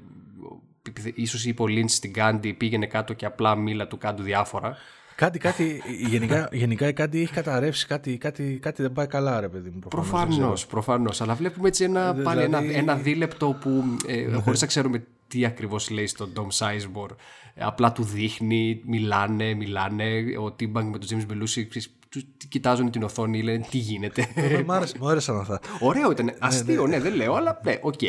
πι- 0.82 1.02
πι- 1.02 1.18
ίσως 1.18 1.46
είπε 1.46 1.62
ο 1.62 1.68
Λίντς 1.68 1.94
στην 1.94 2.12
Γκάντι 2.12 2.54
πήγαινε 2.54 2.86
κάτω 2.86 3.14
και 3.14 3.26
απλά 3.26 3.56
μίλα 3.56 3.88
του 3.88 3.98
κάτω 3.98 4.24
διάφορα. 4.24 4.76
Κάτι, 5.16 5.40
κάτι, 5.40 5.82
γενικά, 6.08 6.50
γενικά 6.52 6.88
η 6.88 6.94
κάτι 6.94 7.22
έχει 7.22 7.34
καταρρεύσει, 7.34 7.88
κάτι, 7.88 8.18
κάτι, 8.18 8.60
κάτι 8.62 8.82
δεν 8.82 8.92
πάει 8.94 9.08
καλά, 9.08 9.40
ρε 9.40 9.50
παιδί 9.50 9.70
μου. 9.70 9.80
προφανώς, 9.80 10.10
δεν 10.20 10.30
ξέρω. 10.30 10.42
Προφανώς, 10.42 10.68
προφανώ. 10.68 11.12
Αλλά 11.20 11.36
βλέπουμε 11.36 11.68
έτσι 11.68 11.84
ένα, 11.84 12.14
πάλι 12.24 12.42
ένα, 12.42 12.60
δηλαδή- 12.60 12.80
ένα 12.80 12.96
δίλεπτο 12.96 13.58
που 13.62 13.84
ε, 14.08 14.32
χωρίς 14.34 14.62
να 14.62 14.68
ξέρουμε 14.68 15.04
τι 15.34 15.46
ακριβώς 15.46 15.90
λέει 15.90 16.08
στον 16.08 16.34
Dom 16.36 16.48
Sizemore. 16.58 17.16
Ε, 17.54 17.64
απλά 17.64 17.92
του 17.92 18.04
δείχνει, 18.04 18.82
μιλάνε, 18.86 19.54
μιλάνε. 19.54 20.24
Ο 20.42 20.52
Τίμπαγκ 20.52 20.86
με 20.92 20.98
τον 20.98 21.08
James 21.12 21.32
Belushi 21.32 21.46
ξέρεις, 21.70 21.96
τους 22.10 22.24
κοιτάζουν 22.50 22.92
την 22.92 23.04
οθόνη, 23.04 23.44
λένε 23.44 23.66
τι 23.72 23.78
γίνεται; 23.78 24.28
Ε, 24.36 24.62
Μ' 24.66 24.72
άρεσε- 24.72 24.98
Μου 25.00 25.08
άρεσαν 25.08 25.40
αυτά. 25.40 25.60
Ωραίο 25.80 26.12
ήταν. 26.12 26.34
Αστείο, 26.40 26.88
ναι, 26.88 27.00
δεν 27.00 27.16
λέω, 27.16 27.34
αλλά 27.34 27.60
ναι, 27.64 27.78
οκ. 27.82 28.02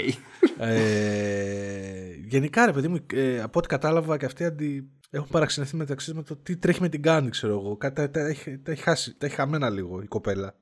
Ε, 0.59 2.15
γενικά, 2.27 2.67
ρε 2.67 2.73
παιδί 2.73 2.89
μου, 2.89 2.99
ε, 3.15 3.41
από 3.43 3.59
ό,τι 3.59 3.69
κατάλαβα 3.69 4.17
και 4.17 4.25
αυτοί 4.25 4.45
αντι... 4.45 4.89
έχουν 5.11 5.29
παραξενευτεί 5.31 5.77
μεταξύ 5.77 6.07
τους 6.07 6.17
με 6.17 6.23
το 6.23 6.37
τι 6.37 6.57
τρέχει 6.57 6.81
με 6.81 6.89
την 6.89 7.03
Κάντι, 7.03 7.31
ξέρω 7.31 7.53
εγώ. 7.53 7.77
Κάτι, 7.77 7.95
τα, 7.95 8.11
τα, 8.11 8.21
έχει, 8.27 8.59
τα, 8.59 8.73
έχει 8.73 8.83
χάσει, 8.83 9.15
τα 9.19 9.27
έχει 9.27 9.35
χαμένα 9.35 9.71
λίγο 9.71 10.01
η 10.03 10.07
κοπέλα. 10.07 10.55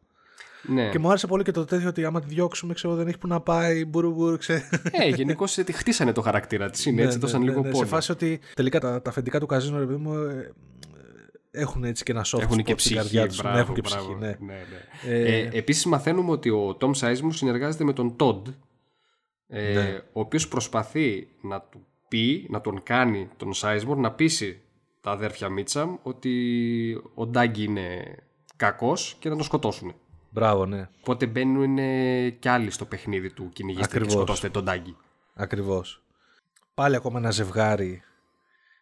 Ναι. 0.63 0.89
Και 0.91 0.99
μου 0.99 1.09
άρεσε 1.09 1.27
πολύ 1.27 1.43
και 1.45 1.51
το 1.51 1.65
τέτοιο 1.65 1.89
ότι 1.89 2.05
άμα 2.05 2.21
τη 2.21 2.27
διώξουμε, 2.27 2.75
ξέρω 2.75 2.95
δεν 2.95 3.09
έχει 3.09 3.19
που 3.19 3.27
να 3.27 3.41
πάει. 3.41 3.85
Μπουρου, 3.85 4.13
μπουρου, 4.13 4.37
ξέρω. 4.37 4.63
Ε, 4.91 5.09
γενικώς 5.09 5.55
τη 5.55 5.73
χτίσανε 5.73 6.13
το 6.13 6.21
χαρακτήρα 6.21 6.71
της. 6.71 6.87
Είναι 6.87 7.03
έτσι, 7.03 7.15
Ναι, 7.17 7.21
δώσαν 7.23 7.41
ναι, 7.41 7.47
λίγο 7.49 7.61
ναι, 7.63 7.71
πόνο. 7.71 7.85
Σε 7.85 7.91
φάση 7.91 8.13
ότι 8.13 8.41
τελικά 8.55 8.81
τα, 8.81 9.03
τα 9.03 9.11
αφεντικά 9.11 9.41
του 9.41 9.47
καζίνο, 9.47 9.79
ρε 9.79 9.85
παιδί 9.85 9.99
μου, 9.99 10.15
ε, 10.15 10.53
έχουν 11.51 11.85
έτσι 11.85 12.03
και 12.05 12.13
ένα 12.13 12.25
soft 12.25 12.41
Έχουν 12.41 12.55
spot 12.61 12.63
και 12.63 12.63
στην 12.63 12.77
ψυχή. 12.77 12.95
καρδιά 12.95 13.27
τους. 13.29 13.37
μπράβο, 13.37 13.55
Ναι, 13.57 13.61
έχουν 13.63 13.75
και 13.75 13.81
μπράβο. 13.89 14.05
ψυχή, 14.05 14.19
ναι. 14.21 14.37
ναι, 14.41 14.61
ναι. 15.07 15.15
Ε, 15.15 15.49
επίσης 15.53 15.85
μαθαίνουμε 15.87 16.31
ότι 16.31 16.51
ο 16.51 16.77
Tom 16.81 16.91
Sizemore 17.01 17.29
συνεργάζεται 17.35 17.85
με 17.85 17.93
τον 17.93 18.17
Todd 18.19 18.43
ε, 19.49 19.73
Ναι. 19.73 20.01
ο 20.13 20.21
οποίος 20.21 20.49
προσπαθεί 20.49 21.29
να 21.43 21.61
του 21.61 21.87
πει, 22.09 22.47
να 22.51 22.61
τον 22.61 22.83
κάνει 22.83 23.29
τον 23.37 23.51
Sizemore 23.55 23.97
να 23.97 24.13
πείσει 24.13 24.61
τα 25.01 25.11
αδέρφια 25.11 25.49
Μίτσαμ 25.49 25.95
ότι 26.03 27.03
ο 27.15 27.27
Ντάγκη 27.27 27.65
είναι 27.65 28.17
κακός 28.57 29.17
και 29.19 29.29
να 29.29 29.35
τον 29.35 29.45
σκοτώσουν. 29.45 29.95
Μπράβο, 30.33 30.67
ναι. 30.67 30.89
Οπότε 31.01 31.27
μπαίνουν 31.27 31.79
ε, 31.79 32.29
κι 32.31 32.49
άλλοι 32.49 32.71
στο 32.71 32.85
παιχνίδι 32.85 33.31
του 33.33 33.51
κυνηγήστε 33.53 33.87
και 33.89 33.95
Ακριβώς. 33.97 34.13
σκοτώστε 34.13 34.49
τον 34.49 34.65
Ντάγκη. 34.65 34.97
Ακριβώς. 35.35 36.03
Πάλι 36.75 36.97
ακόμα 36.97 37.19
ένα 37.19 37.31
ζευγάρι, 37.31 38.03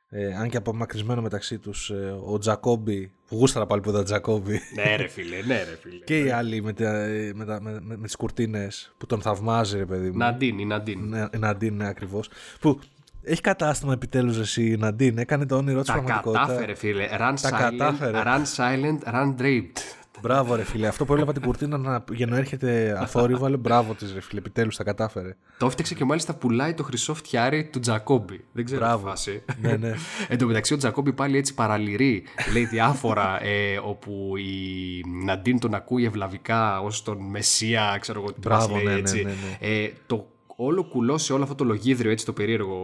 ε, 0.08 0.34
αν 0.34 0.48
και 0.48 0.56
απομακρυσμένο 0.56 1.22
μεταξύ 1.22 1.58
τους, 1.58 1.90
ε, 1.90 2.14
ο 2.24 2.38
Τζακόμπι, 2.38 3.12
που 3.28 3.36
γούσταρα 3.36 3.66
πάλι 3.66 3.80
που 3.80 3.90
ήταν 3.90 4.04
Τζακόμπι, 4.04 4.60
ναι 4.74 4.96
ρε 4.96 5.08
φίλε, 5.08 5.36
ναι 5.42 5.62
ρε 5.62 5.76
φίλε. 5.80 6.04
και 6.04 6.18
οι 6.18 6.30
άλλοι 6.30 6.62
με, 6.62 6.72
τα, 6.72 7.06
με, 7.34 7.44
τα, 7.44 7.60
με, 7.62 7.72
με, 7.80 7.96
με 7.96 8.06
τις 8.06 8.16
κουρτίνες 8.16 8.94
που 8.98 9.06
τον 9.06 9.20
θαυμάζει, 9.20 9.76
ρε 9.78 9.86
παιδί 9.86 10.10
μου. 10.10 10.16
Ναντίν, 10.16 10.58
η 10.58 10.64
Ναντίν. 10.64 11.08
Ναι, 11.08 11.26
η 11.34 11.38
Ναντίν, 11.38 11.76
ναι, 11.76 11.88
ακριβώς. 11.88 12.28
Που 12.60 12.80
έχει 13.22 13.40
κατάστημα 13.40 13.92
επιτέλους 13.92 14.38
εσύ 14.38 14.66
η 14.70 14.76
Ναντίν, 14.76 15.18
έκανε 15.18 15.46
το 15.46 15.56
όνειρό 15.56 15.78
της 15.80 15.88
Τα 15.88 15.92
πραγματικότητα. 15.92 16.40
κατάφερε 16.46 16.74
φίλε. 16.74 17.08
Run 17.12 17.34
Τα 17.40 17.48
silent, 17.50 17.58
κατάφερε. 17.58 18.22
run 18.24 18.42
silent, 18.56 19.12
run 19.14 19.34
drapes. 19.40 19.78
Μπράβο, 20.22 20.54
ρε 20.54 20.64
φίλε. 20.64 20.86
Αυτό 20.86 21.04
που 21.04 21.14
έλαβα 21.14 21.32
την 21.32 21.42
κουρτίνα 21.42 21.78
να 21.78 22.04
πηγαινοέρχεται 22.12 22.96
αθόρυβα, 23.00 23.48
λέει 23.50 23.58
μπράβο 23.60 23.94
της, 23.94 24.12
ρε 24.12 24.20
φίλε. 24.20 24.38
Επιτέλους 24.38 24.76
τα 24.76 24.84
κατάφερε. 24.84 25.36
Το 25.58 25.66
έφτιαξε 25.66 25.94
και 25.94 26.04
μάλιστα 26.04 26.34
πουλάει 26.34 26.74
το 26.74 26.82
χρυσό 26.82 27.14
φτιάρι 27.14 27.64
του 27.64 27.80
Τζακόμπι. 27.80 28.44
Δεν 28.52 28.64
ξέρω 28.64 28.80
Μπράβο. 28.80 29.02
τι 29.04 29.08
φάση. 29.08 29.42
ναι, 29.60 29.76
ναι. 29.76 29.94
Εν 30.28 30.38
τω 30.38 30.46
μεταξύ, 30.46 30.74
ο 30.74 30.76
Τζακόμπι 30.76 31.12
πάλι 31.12 31.36
έτσι 31.36 31.54
παραλυρεί. 31.54 32.22
λέει 32.52 32.64
διάφορα 32.64 33.42
ε, 33.44 33.78
όπου 33.84 34.32
η 34.36 35.04
Ναντίν 35.24 35.58
τον 35.58 35.74
ακούει 35.74 36.04
ευλαβικά 36.04 36.80
ως 36.80 37.02
τον 37.02 37.18
Μεσσία, 37.30 37.96
ξέρω 38.00 38.20
εγώ 38.20 38.32
τι 38.32 38.40
Μπράβο, 38.40 38.74
μας 38.74 38.82
λέει 38.82 38.84
ναι, 38.84 38.92
ναι, 38.92 38.98
έτσι. 38.98 39.22
ναι, 39.22 39.30
ναι. 39.30 39.82
Ε, 39.82 39.92
το 40.06 40.26
όλο 40.56 40.84
κουλό 40.84 41.18
σε 41.18 41.32
όλο 41.32 41.42
αυτό 41.42 41.54
το 41.54 41.64
λογίδριο 41.64 42.10
έτσι 42.10 42.24
το 42.24 42.32
περίεργο 42.32 42.76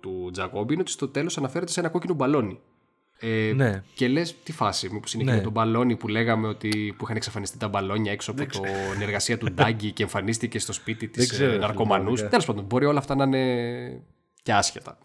του 0.00 0.28
Τζακόμπι 0.32 0.72
είναι 0.72 0.82
ότι 0.82 0.90
στο 0.90 1.08
τέλος 1.08 1.38
αναφέρεται 1.38 1.72
σε 1.72 1.80
ένα 1.80 1.88
κόκκινο 1.88 2.14
μπαλόνι. 2.14 2.58
Ε, 3.26 3.52
Ναι. 3.52 3.82
Και 3.94 4.08
λες, 4.08 4.34
τι 4.42 4.52
φάση, 4.52 4.88
μήπω 4.92 5.06
είναι 5.14 5.24
Ναι. 5.24 5.30
και 5.30 5.36
με 5.36 5.42
τον 5.42 5.52
μπαλόνι 5.52 5.96
που 5.96 6.08
λέγαμε 6.08 6.48
ότι 6.48 6.94
που 6.98 7.04
είχαν 7.04 7.16
εξαφανιστεί 7.16 7.58
τα 7.58 7.68
μπαλόνια 7.68 8.12
έξω 8.12 8.30
από 8.30 8.44
την 8.92 9.02
εργασία 9.02 9.38
του 9.38 9.52
Ντάγκη 9.52 9.92
και 9.92 10.02
εμφανίστηκε 10.02 10.58
στο 10.58 10.72
σπίτι 10.72 11.06
Δεν 11.06 11.14
της 11.14 11.30
ξέρω, 11.30 11.50
φίλε, 11.50 11.60
ναρκωμανούς. 11.60 12.02
πραγματικά. 12.04 12.28
Τέλος 12.28 12.44
πάντων, 12.46 12.64
μπορεί 12.64 12.84
όλα 12.84 12.98
αυτά 12.98 13.14
να 13.14 13.24
είναι 13.24 14.02
και 14.42 14.52
άσχετα. 14.52 14.98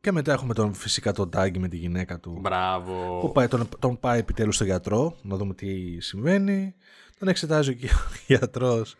Και 0.00 0.12
μετά 0.12 0.32
έχουμε 0.32 0.54
τον, 0.54 0.74
φυσικά 0.74 1.12
τον 1.12 1.30
Τάγκη 1.30 1.58
με 1.58 1.68
τη 1.68 1.76
γυναίκα 1.76 2.20
του. 2.20 2.38
Μπράβο. 2.40 3.18
Που 3.20 3.32
πάει, 3.32 3.48
τον, 3.48 3.68
τον 3.78 3.98
πάει 4.00 4.18
επιτέλους 4.18 4.54
στο 4.54 4.64
γιατρό 4.64 5.16
να 5.22 5.36
δούμε 5.36 5.54
τι 5.54 6.00
συμβαίνει. 6.00 6.74
Τον 7.18 7.28
εξετάζει 7.28 7.74
και 7.76 7.86
ο 7.86 7.98
γιατρός. 8.26 8.96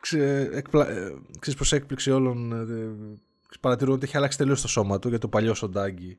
Ξε, 0.00 0.50
εκπλα, 0.52 0.88
ε, 0.90 1.14
ξέρεις 1.38 1.54
προς 1.58 1.72
έκπληξη 1.72 2.10
όλων 2.10 2.52
ε, 2.52 3.56
παρατηρούν 3.60 3.94
ότι 3.94 4.04
έχει 4.04 4.16
αλλάξει 4.16 4.38
τελείως 4.38 4.60
το 4.60 4.68
σώμα 4.68 4.98
του 4.98 5.08
γιατί 5.08 5.26
ο 5.26 5.28
παλιός 5.28 5.62
ο 5.62 5.68
Ντάγκη 5.68 6.18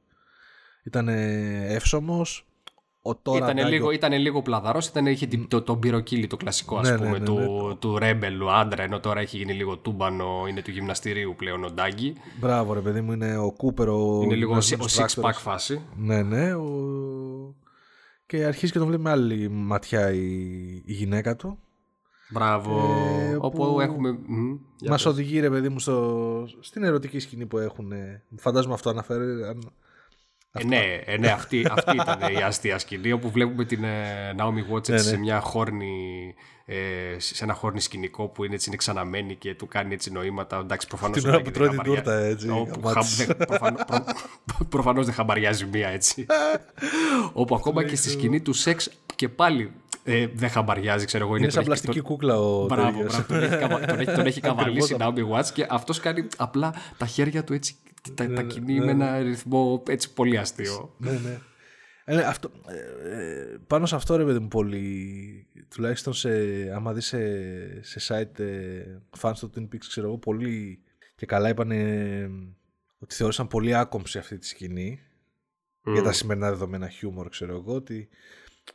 ήταν 0.85 1.07
εύσωμος 1.67 2.45
ο 3.01 3.15
τώρα 3.15 3.37
Ήταν 3.37 3.55
Ντάγκη- 3.55 3.71
λίγο, 3.71 3.91
ήτανε 3.91 4.17
λίγο 4.17 4.41
πλαδαρός, 4.41 4.87
ήταν, 4.87 5.05
είχε 5.05 5.25
την- 5.27 5.47
το, 5.47 5.61
το 5.61 5.75
πυροκύλι 5.77 6.27
το 6.27 6.37
κλασικό 6.37 6.77
ας 6.77 6.89
Ναι, 6.89 6.95
ναι, 6.95 7.03
πούμε, 7.05 7.17
ναι, 7.19 7.25
του, 7.25 7.39
ναι. 7.67 7.75
του 7.75 7.97
ρέμπελου 7.97 8.51
άντρα, 8.51 8.83
ενώ 8.83 8.99
τώρα 8.99 9.19
έχει 9.19 9.37
γίνει 9.37 9.53
λίγο 9.53 9.77
τούμπανο, 9.77 10.45
είναι 10.49 10.61
του 10.61 10.71
γυμναστηρίου 10.71 11.33
πλέον 11.37 11.63
ο 11.63 11.69
Ντάγκη. 11.71 12.13
Μπράβο 12.39 12.73
ρε 12.73 12.79
παιδί 12.81 13.01
μου 13.01 13.11
είναι 13.11 13.37
ο 13.37 13.51
Κούπερ 13.51 13.89
ο 13.89 14.19
είναι 14.23 14.35
λίγο 14.35 14.55
ο, 14.55 14.59
γυμνασμένος 14.59 14.93
six 14.95 15.01
pack 15.01 15.21
πράκτορας. 15.21 15.41
φάση. 15.41 15.81
Ναι, 15.97 16.21
ναι. 16.21 16.53
Ο... 16.53 16.69
Και 18.25 18.45
αρχίζει 18.45 18.71
και 18.71 18.77
τον 18.77 18.87
βλέπει 18.87 19.01
με 19.03 19.09
άλλη 19.09 19.49
ματιά 19.49 20.11
η, 20.11 20.25
η 20.85 20.93
γυναίκα 20.93 21.35
του. 21.35 21.59
Μπράβο. 22.29 22.79
Ε, 23.19 23.35
όπου 23.39 23.57
που- 23.73 23.79
έχουμε... 23.79 24.11
μμ, 24.11 24.53
για 24.79 24.91
Μας 24.91 25.03
πες. 25.03 25.11
οδηγεί 25.11 25.39
ρε 25.39 25.49
παιδί 25.49 25.69
μου 25.69 25.79
στο... 25.79 26.47
στην 26.59 26.83
ερωτική 26.83 27.19
σκηνή 27.19 27.45
που 27.45 27.57
έχουν. 27.57 27.91
Φαντάζομαι 28.37 28.73
αυτό 28.73 28.89
αναφέρει. 28.89 29.43
Αν... 29.43 29.71
Ε, 30.59 30.63
ναι, 30.63 31.01
ε, 31.05 31.17
ναι 31.17 31.27
αυτή, 31.27 31.65
αυτή 31.71 31.95
ήταν 31.95 32.33
η 32.33 32.41
αστεία 32.43 32.77
σκηνή 32.79 33.11
όπου 33.11 33.29
βλέπουμε 33.31 33.65
την 33.65 33.83
ε, 33.83 34.35
Naomi 34.37 34.73
Watts 34.73 34.89
Ναι, 34.89 34.95
έτσι 34.95 35.07
σε 35.07 35.17
μια 35.17 35.39
χόρνη 35.39 36.33
ε, 36.65 36.75
σε 37.17 37.43
ένα 37.43 37.53
χόρνη 37.53 37.81
σκηνικό 37.81 38.27
που 38.27 38.43
είναι, 38.43 38.53
έτσι, 38.55 38.67
είναι 38.69 38.77
ξαναμένη 38.77 39.35
και 39.35 39.55
του 39.55 39.67
κάνει 39.67 39.93
έτσι 39.93 40.11
νοήματα. 40.11 40.57
Εντάξει, 40.57 40.87
προφανώς 40.87 41.17
Την 41.17 41.25
ο 41.25 41.29
ώρα 41.33 41.41
Ντάγκη 41.41 41.51
που 41.51 41.59
δεν 41.59 41.67
τρώει 41.69 41.77
την 41.77 41.85
χαμπαριά- 41.85 42.03
τούρτα, 42.03 42.19
έτσι, 42.19 42.49
Όπου 42.49 42.79
γαμάτος. 42.83 43.15
χα- 43.17 43.25
δεν- 43.25 43.47
προφανώς- 43.47 43.85
προ- 43.85 44.67
προφανώς 44.75 45.05
δεν 45.05 45.13
χαμπαριάζει 45.13 45.65
μία 45.65 45.87
έτσι. 45.87 46.25
όπου 47.33 47.55
ακόμα 47.55 47.83
και 47.83 47.95
στη 47.95 48.09
σκηνή 48.09 48.39
του 48.41 48.53
σεξ 48.53 48.89
και 49.15 49.29
πάλι 49.29 49.71
ε, 50.07 50.27
δεν 50.33 50.49
χαμπαριάζει, 50.49 51.05
ξέρω 51.05 51.25
εγώ. 51.25 51.35
Είναι 51.35 51.49
σαν 51.49 51.63
τον 51.63 51.71
έχει- 51.73 51.81
πλαστική 51.81 51.99
τον- 52.07 52.15
κούκλα 52.17 52.39
ο 52.39 52.65
Μπράβο, 52.65 52.91
τέτοιος. 53.01 53.25
μπράβο. 53.25 53.27
Τον 53.27 53.43
έχει, 53.43 53.57
καβα- 53.57 53.85
τον 53.85 53.99
έχει, 53.99 54.11
τον 54.15 54.25
έχει 54.25 54.41
καβαλήσει 54.49 54.93
η 54.93 54.97
Ακριβώς 54.99 55.39
Naomi 55.39 55.39
Watts 55.45 55.51
και 55.53 55.65
αυτός 55.69 55.99
κάνει 55.99 56.27
απλά 56.37 56.73
τα 56.97 57.05
χέρια 57.05 57.43
του 57.43 57.53
έτσι 57.53 57.75
τα, 58.15 58.27
Ναι, 58.27 58.35
τα 58.35 58.41
κινεί 58.41 58.79
με 58.79 58.91
ένα 58.91 59.19
ρυθμό 59.21 59.83
έτσι 59.89 60.13
πολύ 60.13 60.37
αστείο. 60.37 60.95
ναι, 60.97 61.11
ναι. 61.11 61.39
Ε, 62.07 62.15
ναι, 62.15 62.21
αυτό, 62.21 62.51
ε, 62.67 63.17
ε, 63.19 63.57
πάνω 63.67 63.85
σε 63.85 63.95
αυτό 63.95 64.15
ρε 64.15 64.25
παιδί 64.25 64.39
μου 64.39 64.47
πολύ 64.47 65.47
τουλάχιστον 65.75 66.13
σε, 66.13 66.29
άμα 66.75 66.93
δεις 66.93 67.05
σε, 67.05 67.19
σε 67.83 67.99
site 68.07 68.39
ε, 68.39 68.81
fans 69.19 69.33
του 69.39 69.51
Twin 69.55 69.61
Peaks 69.61 69.85
ξέρω 69.87 70.07
εγώ 70.07 70.17
πολύ 70.17 70.79
και 71.15 71.25
καλά 71.25 71.49
είπαν 71.49 71.71
ότι 72.99 73.15
θεώρησαν 73.15 73.47
πολύ 73.47 73.75
άκομψη 73.75 74.17
αυτή 74.17 74.37
τη 74.37 74.47
σκηνή 74.47 74.99
για 75.93 76.01
τα 76.01 76.11
σημερινά 76.11 76.49
δεδομένα 76.49 76.89
χιούμορ 76.89 77.29
ξέρω 77.29 77.55
εγώ 77.55 77.73
ότι 77.75 78.09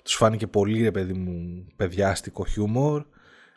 τους 0.02 0.14
φάνηκε 0.14 0.46
πολύ 0.46 0.82
ρε 0.82 0.90
παιδί 0.90 1.12
μου 1.12 1.66
παιδιάστικο 1.76 2.44
χιούμορ 2.46 3.04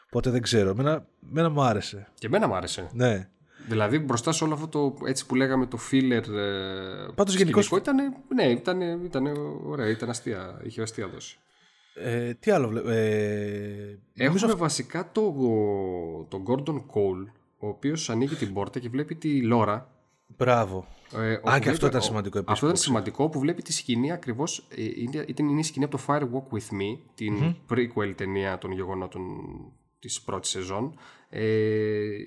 οπότε 0.06 0.30
δεν 0.30 0.42
ξέρω 0.42 0.70
εμένα, 0.70 1.06
εμένα 1.30 1.50
μου 1.50 1.62
άρεσε 1.62 2.08
Και 2.20 2.28
εμένα 2.28 2.48
μου 2.48 2.56
άρεσε. 2.56 2.90
ναι 2.94 3.28
Δηλαδή 3.68 4.00
μπροστά 4.00 4.32
σε 4.32 4.44
όλο 4.44 4.54
αυτό 4.54 4.68
το 4.68 5.06
έτσι 5.08 5.25
που 5.25 5.36
λέγαμε 5.36 5.66
το 5.66 5.78
filler. 5.92 6.22
Πάντως 7.16 7.36
γενικώς- 7.36 7.70
Ήταν, 7.72 7.96
ναι, 8.36 8.44
ήταν, 8.44 8.82
ήταν 8.82 9.28
ωραία, 9.66 9.90
ήταν 9.90 10.10
αστεία. 10.10 10.60
Είχε 10.63 10.82
αστεία 10.82 11.08
δόση. 11.08 11.38
ε, 11.96 12.34
τι 12.34 12.52
άλλο 12.52 12.68
βλέπω 12.68 12.90
ε, 12.90 14.00
Έχουμε 14.16 14.54
βασικά 14.54 15.10
το, 15.12 15.22
τον 16.30 16.44
Gordon 16.48 16.75
Cole, 16.75 17.32
ο 17.60 17.68
οποίος 17.68 18.10
ανοίγει 18.10 18.36
την 18.36 18.54
πόρτα 18.54 18.80
και 18.80 18.90
βλέπει 18.90 19.16
τη 19.16 19.42
Λόρα. 19.42 19.92
Μπράβο 20.38 20.88
Ε, 21.16 21.34
όπου 21.34 21.50
Α, 21.50 21.54
και 21.54 21.60
βλέπει- 21.60 21.70
αυτό 21.70 21.86
ήταν 21.88 22.00
ο- 22.00 22.04
σημαντικό 22.04 22.38
επίσης 22.38 22.54
Αυτό 22.54 22.66
που 22.66 22.72
ήταν 22.72 22.84
σημαντικό 22.84 23.30
που 23.30 23.40
βλέπει 23.40 23.62
τη 23.62 23.74
σκηνή 23.74 24.12
ακριβώς. 24.12 24.68
Είναι, 24.75 25.25
ήταν 25.28 25.48
είναι 25.50 25.60
η 25.60 25.63
σκηνή 25.63 25.86
από 25.86 25.98
το 25.98 26.04
Fire 26.08 26.22
Walk 26.22 26.56
with 26.58 26.74
Me, 26.82 26.98
την 27.16 27.56
prequel 27.70 28.13
ταινία 28.16 28.58
των 28.58 28.72
γεγονότων 28.72 29.22
της 30.00 30.22
πρώτης 30.22 30.50
σεζόν. 30.50 30.98
Ε, 31.30 31.42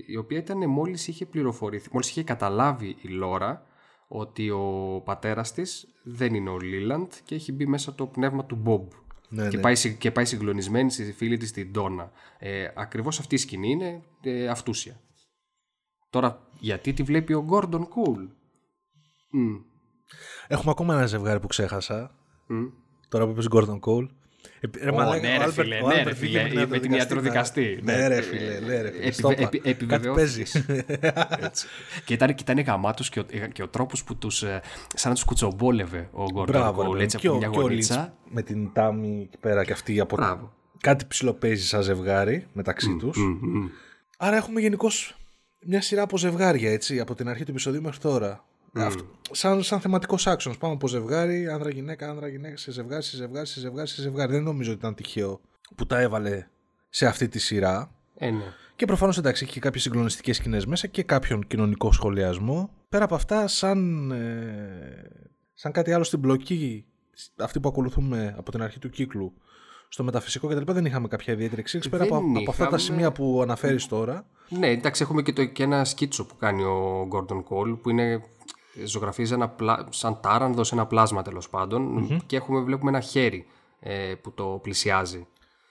η 0.07 0.17
οποία 0.17 0.39
ήταν 0.39 0.69
μόλις 0.71 1.09
είχε 1.09 1.27
πληροφορηθεί, 1.27 1.89
μόλις 1.93 2.09
είχε 2.11 2.23
καταλάβει 2.23 2.97
η 3.01 3.09
Λόρα 3.09 3.67
ότι 4.09 4.51
ο 4.51 5.03
πατέρας 5.05 5.53
της 5.53 5.89
δεν 6.03 6.35
είναι 6.35 6.51
ο 6.51 6.59
Λίλαντ 6.59 7.11
και 7.25 7.35
έχει 7.35 7.53
μπει 7.53 7.67
μέσα 7.67 7.95
το 7.95 8.07
πνεύμα 8.07 8.45
του 8.45 8.57
Μπομπ. 8.57 8.89
Ναι, 9.29 9.49
και, 9.49 9.57
ναι. 9.57 9.63
πάει, 9.63 9.75
συ- 9.75 9.99
και 9.99 10.11
πάει 10.11 10.25
συγκλονισμένη 10.25 10.91
στη 10.91 11.13
φίλη 11.13 11.37
της 11.37 11.53
την 11.53 11.71
Ντόνα. 11.71 12.11
Ε, 12.39 12.69
ακριβώς 12.75 13.19
αυτή 13.19 13.35
η 13.35 13.39
σκηνή 13.39 13.71
είναι 13.71 14.03
ε, 14.23 14.49
αυτούσια. 14.49 15.01
Τώρα, 16.21 16.41
γιατί 16.59 16.93
τη 16.93 17.03
βλέπει 17.03 17.33
ο 17.33 17.47
Gordon 17.51 17.81
Cool; 17.81 18.27
Μμ. 19.31 19.55
Έχουμε 20.49 20.71
ακόμα 20.71 20.95
ένα 20.95 21.07
ζευγάρι 21.07 21.41
που 21.41 21.47
ξέχασα. 21.47 22.11
Μμ. 22.47 22.65
Τώρα 23.09 23.25
που 23.25 23.31
είπες 23.31 23.49
Gordon 23.51 23.79
Cole. 23.81 24.07
Ε, 24.61 24.85
ρε, 24.85 24.91
Ω, 24.91 24.95
μαλάκα, 24.95 25.29
ναι, 25.29 25.35
ο 25.37 25.39
ρε 25.41 25.47
Albert- 25.47 25.53
φίλε, 25.53 25.81
ο 25.83 25.87
ναι, 25.87 25.95
Albert 25.95 26.05
ρε 26.05 26.13
βγήκε 26.13 26.41
φίλε, 26.41 26.61
με 26.61 26.67
με 26.67 26.79
την 26.79 26.93
ιατροδικαστή. 26.93 27.81
Ναι, 27.83 27.97
Ναι. 27.97 28.09
ρε 28.09 28.21
φίλε, 28.21 28.59
ναι, 28.61 28.83
ρε 28.83 28.91
φίλε. 28.91 29.03
Επι- 29.03 29.13
στο 29.13 29.31
είπα. 29.31 29.43
επι- 29.43 29.57
Κάτι 29.63 29.69
επιβεβαιώθηκε. 29.71 30.63
παίζει. 30.65 30.65
και 32.05 32.15
ήταν, 32.15 32.35
και 32.35 32.43
ήταν 32.53 32.61
γαμάτος 32.61 33.09
και 33.09 33.21
ο, 33.21 33.25
και 33.53 33.63
ο 33.63 33.69
τρόπος 33.69 34.05
που 34.05 34.17
τους, 34.17 34.43
ε, 34.43 34.61
σαν 34.95 35.09
να 35.11 35.15
τους 35.15 35.25
κουτσομπόλευε 35.25 36.09
ο 36.13 36.25
Gordon 36.35 36.47
Μπράβο, 36.47 36.83
ρε 36.83 36.89
Cole, 36.89 36.91
παιδί. 36.93 37.05
έτσι 37.05 37.17
Και 37.19 37.27
από 37.27 37.37
ο- 37.37 37.39
μια 37.39 37.49
και 37.49 37.59
ο 37.59 37.61
Lynch 37.61 37.65
γωνίτσα. 37.65 38.15
με 38.31 38.43
την 38.43 38.73
Τάμι 38.73 39.23
εκεί 39.29 39.39
πέρα 39.39 39.65
και 39.65 39.73
αυτή 39.73 40.01
από 40.01 40.17
Μπράβο. 40.17 40.53
κάτι 40.81 41.05
ψηλοπαίζει 41.05 41.67
σαν 41.67 41.83
ζευγάρι 41.83 42.47
μεταξύ 42.53 42.97
τους. 42.97 43.17
Μμ, 43.19 43.39
μμ. 43.41 43.67
Άρα 44.19 44.37
έχουμε 44.37 44.61
γενικώς 44.61 45.17
μια 45.67 45.81
σειρά 45.81 46.03
από 46.03 46.19
ζευγάρια 46.19 46.73
έτσι, 46.73 47.01
από 47.01 47.15
την 47.15 47.29
αρχή 47.29 47.45
του 47.45 47.51
επεισοδίου 47.51 47.83
μέχρι 47.83 47.99
τώρα. 47.99 48.45
Αυτό, 48.75 49.05
σαν, 49.31 49.63
σαν 49.63 49.81
θεματικός 49.81 50.27
άξονας. 50.27 50.59
Πάμε 50.59 50.75
από 50.75 50.89
ζευγάρι, 50.89 51.49
άνδρα-γυναίκα, 51.49 52.11
άνδρα-γυναίκα, 52.11 52.57
σε 52.57 52.73
ζευγάρι, 52.73 53.03
σε 53.03 53.17
ζευγάρι, 53.17 53.47
σε 53.47 53.61
ζευγάρι, 53.61 53.89
σε 53.89 54.01
ζευγάρι. 54.01 54.33
Δεν 54.33 54.43
νομίζω 54.43 54.71
ότι 54.71 54.79
ήταν 54.79 54.95
τυχαίο 54.95 55.41
που 55.75 55.87
τα 55.87 56.01
έβαλε 56.01 56.47
σε 56.89 57.07
αυτή 57.07 57.29
τη 57.29 57.39
σειρά. 57.39 57.91
Ε, 58.19 58.31
ναι. 58.31 58.45
Και 58.77 58.87
προφανώς 58.87 59.19
εντάξει, 59.19 59.45
έχει 59.45 59.53
και 59.53 59.61
κάποιες 59.61 59.83
συγκλονιστικές 59.83 60.37
σκηνές 60.37 60.67
μέσα 60.67 60.87
και 60.87 61.03
κάποιον 61.03 61.47
κοινωνικό 61.47 61.93
σχολιασμό. 61.93 62.71
Πέρα 62.89 63.05
από 63.05 63.15
αυτά, 63.15 63.47
σαν, 63.47 64.11
ε, 64.11 65.11
σαν 65.55 65.73
κάτι 65.73 65.93
άλλο 65.93 66.05
στην 66.05 66.19
μπλοκή, 66.19 66.85
αυτή 67.37 67.61
που 67.61 67.69
ακολουθούμε 67.69 68.35
από 68.39 68.51
την 68.51 68.63
αρχή 68.63 68.79
του 68.79 68.91
κύκλου, 68.91 69.33
στο 69.89 70.05
μεταφυσικό 70.05 70.49
κτλ. 70.49 70.73
δεν 70.73 70.85
είχαμε 70.85 71.09
κάποια 71.09 71.33
ιδιαίτερη 71.33 71.61
εξέλιξη. 71.61 71.91
Πέρα 71.91 72.05
από, 72.05 72.17
Δεν 72.17 72.37
από 72.37 72.51
αυτά 72.51 72.63
τα 72.63 72.77
είχαμε. 72.77 72.83
σημεία 72.83 73.13
που 73.13 73.41
αναφέρεις 73.43 73.87
τώρα. 73.87 74.27
Ναι, 74.49 74.69
εντάξει, 74.69 75.03
έχουμε 75.03 75.23
και, 75.23 75.33
το, 75.33 75.45
και 75.45 75.63
ένα 75.63 75.85
σκίτσο 75.85 76.27
που 76.27 76.37
κάνει 76.37 76.63
ο 76.63 77.09
Gordon 77.13 77.43
Cole 77.49 77.79
που 77.83 77.91
είναι 77.91 78.23
ζωγραφίζει 78.85 79.33
ένα 79.33 79.49
πλα, 79.49 79.87
σαν 79.91 80.21
τάρανδος, 80.21 80.73
ένα 80.73 80.87
πλάσμα 80.87 81.23
τέλος 81.23 81.51
και 82.27 82.37
έχουμε, 82.37 82.61
βλέπουμε 82.61 82.91
ένα 82.91 83.01
χέρι 83.01 83.47
ε, 83.81 84.15
που 84.23 84.33
το 84.33 84.59
πλησιάζει. 84.63 85.27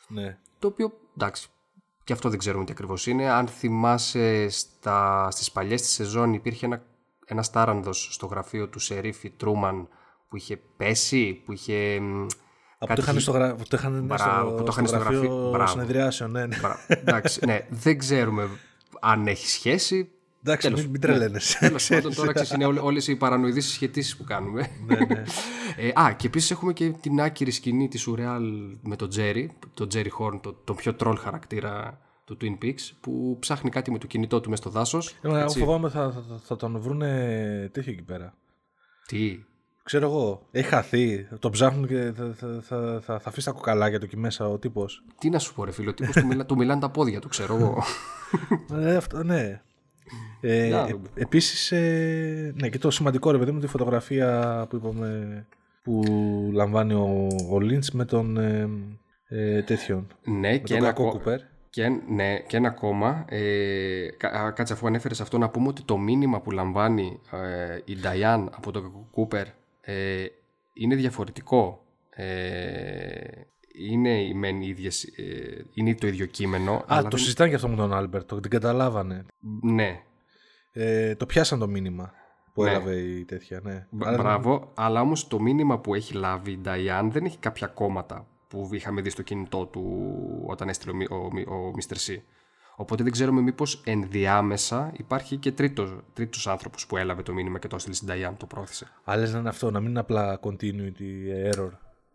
Ναι. 0.07 0.37
Το 0.59 0.67
οποίο, 0.67 0.91
εντάξει, 1.17 1.47
και 2.03 2.13
αυτό 2.13 2.29
δεν 2.29 2.39
ξέρουμε 2.39 2.65
τι 2.65 2.71
ακριβώς 2.71 3.07
είναι. 3.07 3.29
Αν 3.29 3.47
θυμάσαι 3.47 4.49
στα, 4.49 5.27
στις 5.31 5.51
παλιές 5.51 5.81
της 5.81 5.91
σεζόν 5.91 6.33
υπήρχε 6.33 6.65
ένα, 6.65 6.83
ένας 7.25 7.49
τάρανδος 7.49 8.07
στο 8.11 8.25
γραφείο 8.25 8.67
του 8.67 8.79
Σερίφη 8.79 9.29
Τρούμαν 9.29 9.87
που 10.29 10.35
είχε 10.35 10.57
πέσει, 10.77 11.33
που 11.45 11.51
είχε... 11.51 12.01
μ, 12.87 12.91
Από 12.91 12.95
το 12.95 13.01
είχαν 13.01 13.19
στο, 13.19 13.31
γρα... 13.31 13.55
που 13.55 13.63
το 13.67 13.77
είχαν, 13.77 13.93
ναι, 13.93 13.99
Μπράβο, 13.99 14.49
στο, 14.49 14.55
που 14.57 14.63
το 14.63 14.71
στο 14.71 14.81
είχαν 14.81 14.87
στο 14.87 14.97
γραφείο 14.97 15.19
γραφείο. 15.19 15.49
Μπράβο. 15.49 15.71
συνεδριάσεων. 15.71 16.31
Ναι, 16.31 16.45
ναι. 16.45 16.57
Μπρα- 16.61 16.85
εντάξει, 16.87 17.45
ναι, 17.45 17.65
δεν 17.69 17.97
ξέρουμε 17.97 18.49
αν 18.99 19.27
έχει 19.27 19.47
σχέση. 19.47 20.09
Εντάξει, 20.47 20.71
μην, 20.71 20.89
μην 20.89 21.01
τρελαίνεσαι. 21.01 21.57
Τέλος 21.59 21.87
πάντων, 21.87 22.13
τώρα 22.15 22.31
ξέρεις, 22.33 22.51
είναι 22.51 22.65
όλες 22.65 23.07
οι 23.07 23.15
παρανοηδεί 23.15 23.61
συσχετήσει 23.61 24.17
που 24.17 24.23
κάνουμε. 24.23 24.69
ε, 25.77 25.91
α, 26.01 26.13
και 26.17 26.27
επίσης 26.27 26.51
έχουμε 26.51 26.73
και 26.73 26.89
την 26.89 27.21
άκυρη 27.21 27.51
σκηνή 27.51 27.87
της 27.87 28.07
Ουρεάλ 28.07 28.43
με 28.81 28.95
τον 28.95 29.09
Τζέρι, 29.09 29.57
τον 29.73 29.87
Τζέρι 29.87 30.09
Χόρν, 30.09 30.41
το, 30.41 30.53
τον 30.63 30.75
πιο 30.75 30.93
τρόλ 30.93 31.17
χαρακτήρα 31.17 31.99
του 32.25 32.37
Twin 32.41 32.63
Peaks, 32.63 32.91
που 33.01 33.37
ψάχνει 33.39 33.69
κάτι 33.69 33.91
με 33.91 33.97
το 33.97 34.07
κινητό 34.07 34.41
του 34.41 34.49
μέσα 34.49 34.61
στο 34.61 34.71
δάσος. 34.71 35.15
Εγώ 35.21 35.49
φοβάμαι 35.49 35.89
θα, 35.89 36.11
θα, 36.11 36.39
θα 36.43 36.55
τον 36.55 36.79
βρούνε 36.79 37.69
τέτοιο 37.73 37.91
εκεί 37.91 38.01
πέρα. 38.03 38.33
Τι; 39.05 39.39
Ξέρω 39.85 40.05
εγώ, 40.09 40.41
έχει 40.51 40.67
χαθεί. 40.67 41.27
Το 41.39 41.49
ψάχνουν 41.49 41.87
και 41.87 42.11
θα, 42.15 42.33
θα, 42.35 42.47
θα, 42.61 42.99
θα, 43.01 43.19
θα 43.19 43.29
αφήσει 43.29 43.45
τα 43.45 43.51
κοκαλάκια 43.51 43.99
του 43.99 44.05
εκεί 44.05 44.17
μέσα 44.17 44.47
ο 44.49 44.57
τύπος. 44.57 45.03
Τι 45.19 45.29
να 45.29 45.39
σου 45.39 45.53
πω, 45.53 45.63
ρε 45.65 45.71
φίλο, 45.71 45.89
ο 45.89 45.93
τύπος 45.93 46.15
του, 46.15 46.25
μιλά, 46.27 46.45
του 46.45 46.55
μιλάνε 46.55 46.81
τα 46.81 46.89
πόδια 46.89 47.19
του, 47.19 47.27
ξέρω 47.27 47.55
εγώ. 47.55 47.83
ε, 48.81 48.95
αυτό, 48.95 49.23
ναι. 49.23 49.61
Ε, 50.41 50.67
Να 50.69 50.79
ε, 50.79 50.85
δούμε. 50.91 51.07
επίσης, 51.13 51.71
ε, 51.71 52.53
ναι, 52.61 52.69
και 52.69 52.77
το 52.77 52.91
σημαντικό 52.91 53.31
ρε 53.31 53.37
παιδί 53.37 53.51
μου, 53.51 53.59
τη 53.59 53.67
φωτογραφία 53.67 54.65
που 54.69 54.75
είπαμε 54.75 55.45
που 55.83 56.01
λαμβάνει 56.53 56.93
ο, 56.93 57.27
ο 57.51 57.59
Λίντς 57.59 57.91
με 57.91 58.05
τον 58.05 58.37
ε, 58.37 58.69
ε, 59.27 59.61
τέτοιον. 59.61 60.07
ναι, 60.23 60.51
Με 60.51 60.57
και 60.57 60.67
τον 60.67 60.77
ένα, 60.77 60.85
κακό 60.85 61.03
ακο- 61.03 61.11
Κούπερ. 61.17 61.39
και, 61.69 61.87
ναι, 62.09 62.39
και 62.47 62.57
ένα 62.57 62.67
ακόμα. 62.67 63.25
Ε, 63.29 64.07
κα- 64.17 64.29
α, 64.29 64.51
κάτσε 64.51 64.73
αφού 64.73 64.87
ανέφερες 64.87 65.21
αυτό 65.21 65.37
να 65.37 65.49
πούμε 65.49 65.67
ότι 65.67 65.83
το 65.83 65.97
μήνυμα 65.97 66.41
που 66.41 66.51
λαμβάνει 66.51 67.19
ε, 67.31 67.79
η 67.85 67.95
Νταϊάν 67.97 68.49
από 68.55 68.71
τον 68.71 68.91
Κούπερ 69.11 69.45
ε, 69.85 70.25
είναι 70.73 70.95
διαφορετικό. 70.95 71.79
Ε, 72.09 73.17
είναι, 73.77 74.21
οι 74.21 74.33
μεν 74.33 74.61
οι 74.61 74.67
ίδιες, 74.67 75.03
ε, 75.03 75.65
είναι 75.73 75.95
το 75.95 76.07
ίδιο 76.07 76.25
κείμενο. 76.25 76.73
Α, 76.73 76.83
αλλά 76.87 77.01
το 77.01 77.09
δεν- 77.09 77.19
συζητάνε 77.19 77.49
και 77.49 77.55
αυτό 77.55 77.67
με 77.67 77.75
τον 77.75 77.93
Άλμπερτ, 77.93 78.27
το 78.27 78.39
την 78.39 78.51
καταλάβανε. 78.51 79.25
Ναι, 79.61 79.99
Ε, 80.77 81.15
το 81.15 81.25
πιάσαν 81.25 81.59
το 81.59 81.67
μήνυμα 81.67 82.13
που 82.53 82.63
Ναι. 82.63 82.69
έλαβε 82.69 82.95
η 82.95 83.25
τέτοια, 83.25 83.59
ναι. 83.63 83.87
Μπ- 83.89 84.05
Αλλά- 84.05 84.17
Μπράβο, 84.17 84.71
αλλά 84.75 85.01
όμως 85.01 85.27
το 85.27 85.39
μήνυμα 85.39 85.79
που 85.79 85.95
έχει 85.95 86.13
λάβει 86.13 86.51
η 86.51 86.61
Diane 86.65 87.07
δεν 87.11 87.25
έχει 87.25 87.37
κάποια 87.37 87.67
κόμματα 87.67 88.27
που 88.47 88.69
είχαμε 88.71 89.01
δει 89.01 89.09
στο 89.09 89.21
κινητό 89.21 89.65
του 89.65 90.07
όταν 90.47 90.69
έστειλε 90.69 90.91
ο, 90.91 90.95
Μι- 90.95 91.11
ο, 91.11 91.29
Μι- 91.33 91.47
ο 91.47 91.71
Mr. 91.77 91.93
C. 92.11 92.17
Οπότε 92.75 93.03
δεν 93.03 93.11
ξέρουμε 93.11 93.41
μήπως 93.41 93.81
ενδιάμεσα 93.85 94.91
υπάρχει 94.97 95.37
και 95.37 95.51
τρίτος, 95.51 95.95
τρίτος 96.13 96.47
άνθρωπος 96.47 96.85
που 96.85 96.97
έλαβε 96.97 97.21
το 97.21 97.33
μήνυμα 97.33 97.59
και 97.59 97.67
το 97.67 97.75
έστειλε 97.75 97.95
στην 97.95 98.07
Diane, 98.11 98.33
το 98.37 98.45
προώθησε. 98.45 98.91
Α, 99.03 99.17
λες 99.17 99.33
να 99.33 99.39
είναι 99.39 99.49
αυτό, 99.49 99.71
να 99.71 99.79
μην 99.79 99.89
είναι 99.89 99.99
απλά 99.99 100.39
continuity 100.43 101.51
error. 101.53 101.69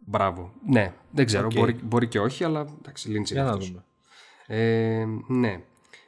Μπράβο. 0.06 0.52
Ναι, 0.66 0.94
δεν 1.10 1.26
ξέρω, 1.26 1.46
Οκ. 1.46 1.52
μπορεί, 1.54 1.76
μπορεί 1.82 2.08
και 2.08 2.20
όχι, 2.20 2.44
αλλά 2.44 2.66
εντάξει, 2.78 3.08
Lynch 3.10 3.14
είναι 3.14 3.22
Για 3.24 3.42
να 3.42 3.50
αυτός. 3.50 3.68
δούμε. 3.68 3.84
Ε, 4.46 5.04
ναι. 5.28 5.60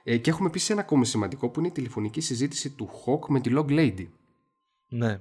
Ε, 0.05 0.17
και 0.17 0.31
έχουμε 0.31 0.49
επίσης 0.49 0.71
ένα 0.71 0.81
ακόμη 0.81 1.07
σημαντικό 1.07 1.49
που 1.49 1.59
είναι 1.59 1.69
η 1.69 1.73
τηλεφωνική 1.73 2.21
συζήτηση 2.21 2.71
του 2.71 2.89
Hawk 2.89 3.29
με 3.29 3.41
τη 3.41 3.51
Log 3.55 3.67
Lady. 3.69 4.07
Ναι. 4.89 5.21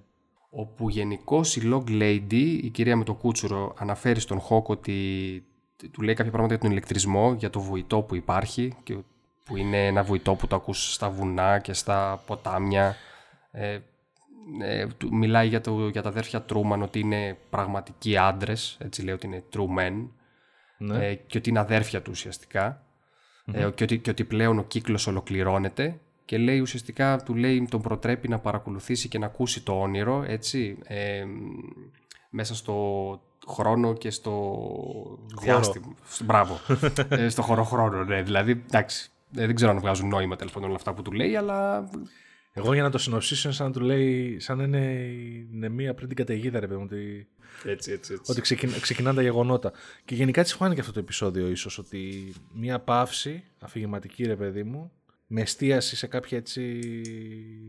όπου 0.50 0.90
γενικώς 0.90 1.56
η 1.56 1.62
Log 1.74 1.90
Lady, 1.90 2.60
η 2.62 2.70
κυρία 2.70 2.96
με 2.96 3.04
το 3.04 3.14
κούτσουρο, 3.14 3.74
αναφέρει 3.78 4.20
στον 4.20 4.40
Hawk 4.50 4.64
ότι 4.64 4.96
του 5.92 6.02
λέει 6.02 6.14
κάποια 6.16 6.32
πράγματα 6.32 6.54
για 6.54 6.64
τον 6.64 6.72
ηλεκτρισμό, 6.72 7.34
για 7.34 7.50
το 7.50 7.60
βουητό 7.60 8.02
που 8.02 8.16
υπάρχει, 8.16 8.74
και 8.84 8.98
που 9.44 9.58
είναι 9.58 9.86
ένα 9.88 10.04
βουητό 10.04 10.36
που 10.36 10.48
το 10.48 10.56
ακούς 10.56 10.94
στα 10.94 11.10
βουνά 11.10 11.60
και 11.60 11.74
στα 11.74 12.24
ποτάμια. 12.26 12.96
Ε, 13.52 13.80
ε, 14.64 14.88
του- 14.98 15.14
μιλάει 15.16 15.48
για, 15.48 15.62
το, 15.62 15.88
για 15.88 16.02
τα 16.02 16.10
αδέρφια 16.10 16.42
Τρούμαν 16.42 16.82
ότι 16.82 17.00
είναι 17.00 17.38
πραγματικοί 17.50 18.18
άντρες, 18.18 18.78
έτσι 18.80 19.02
λέει 19.04 19.14
ότι 19.14 19.28
είναι 19.28 19.44
true 19.54 19.80
men, 19.80 20.08
Ναι. 20.78 21.08
ε, 21.08 21.16
και 21.16 21.38
ότι 21.38 21.50
είναι 21.50 21.60
αδέρφια 21.60 22.02
του 22.02 22.12
ουσιαστικά. 22.14 22.84
Ε, 23.54 23.70
και, 23.76 23.84
ότι, 23.84 23.98
και 24.00 24.10
ότι 24.10 24.24
πλέον 24.24 24.60
ο 24.60 24.64
κύκλος 24.64 25.08
ολοκληρώνεται 25.08 26.00
και 26.26 26.38
λέει 26.38 26.60
ουσιαστικά 26.60 27.18
του 27.26 27.36
λέει 27.36 27.68
τον 27.72 27.82
προτρέπει 27.82 28.28
να 28.28 28.40
παρακολουθήσει 28.40 29.08
και 29.08 29.20
να 29.20 29.26
ακούσει 29.26 29.62
το 29.64 29.80
όνειρο 29.82 30.24
έτσι 30.28 30.78
ε, 30.84 31.24
μέσα 32.30 32.56
στο 32.56 32.76
χρόνο 33.48 33.94
και 33.94 34.10
στο 34.10 34.58
διάστημα. 35.42 35.96
Στο- 36.08 36.24
Μπράβο. 36.26 36.60
ε, 37.10 37.30
στο 37.30 37.42
χωροχρόνο, 37.42 38.04
ναι. 38.04 38.22
Δηλαδή, 38.22 38.52
εντάξει, 38.52 39.10
ε, 39.12 39.21
δεν 39.32 39.56
ξέρω 39.56 39.72
αν 39.72 39.80
βγάζουν 39.80 40.08
νόημα 40.10 40.36
τέλος 40.36 40.54
πάντων 40.54 40.68
όλα 40.68 40.78
αυτά 40.78 40.94
που 40.94 41.02
του 41.02 41.12
λέει, 41.12 41.36
αλλά 41.36 41.90
Εγώ 42.54 42.74
για 42.74 42.84
να 42.84 42.90
το 42.90 42.98
συνοψίσω 42.98 43.48
είναι 43.48 43.58
σαν 43.58 43.68
να 43.68 43.74
του 43.74 43.80
λέει, 43.80 44.40
σαν 44.40 44.58
να 44.58 44.64
είναι 44.64 44.86
η 45.04 45.48
νεμία 45.52 45.94
πριν 45.94 46.08
την 46.08 46.18
καταιγίδα, 46.18 46.60
ρε 46.60 46.68
παιδί 46.68 46.80
μου, 46.80 46.88
ότι, 46.92 47.28
έτσι, 47.64 47.92
έτσι, 47.92 48.14
έτσι. 48.14 48.32
ότι 48.32 48.42
ξεκιν, 48.42 48.80
ξεκινάνε 48.82 49.16
τα 49.16 49.22
γεγονότα. 49.22 49.72
Και 50.06 50.16
γενικά 50.16 50.42
έτσι 50.42 50.56
φάνηκε 50.56 50.80
αυτό 50.80 50.94
το 50.94 51.00
επεισόδιο 51.00 51.50
ίσως, 51.50 51.78
ότι 51.78 52.34
μια 52.54 52.80
παύση 52.80 53.44
αφηγηματική, 53.60 54.24
ρε 54.24 54.36
παιδί 54.36 54.64
μου, 54.64 54.92
με 55.28 55.42
εστίαση 55.42 55.96
σε 55.96 56.08
κάποια 56.08 56.38
έτσι 56.38 56.82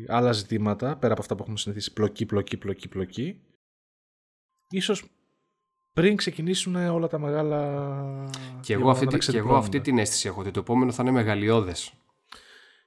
άλλα 0.09 0.33
ζητήματα, 0.33 0.97
πέρα 0.97 1.13
από 1.13 1.23
αυτά 1.23 1.35
που 1.35 1.43
έχουμε 1.43 1.59
συνηθίσει, 1.59 1.93
πλοκή, 1.93 2.27
πλοκή, 2.27 2.57
πλοκή, 2.57 2.89
πλοκή, 2.89 3.41
ίσως 4.69 5.05
πριν 5.93 6.17
ξεκινήσουν 6.17 6.75
όλα 6.77 7.07
τα 7.09 7.19
μεγάλα 7.19 7.59
Και 8.61 8.73
εγώ, 8.73 8.83
γεγονότα 8.83 8.91
αυτή, 8.91 9.05
να 9.05 9.11
τη- 9.11 9.11
και 9.11 9.11
εγώ 9.11 9.19
ξεδιπλώνονται. 9.19 9.65
αυτή 9.65 9.81
την 9.81 9.99
αίσθηση 9.99 10.29
έχω 10.29 10.41
ότι 10.41 10.51
το 10.51 10.61
επόμενο 10.61 10.93
θα 10.93 11.03
είναι 11.03 11.13
μεγαλειώδες. 11.13 11.93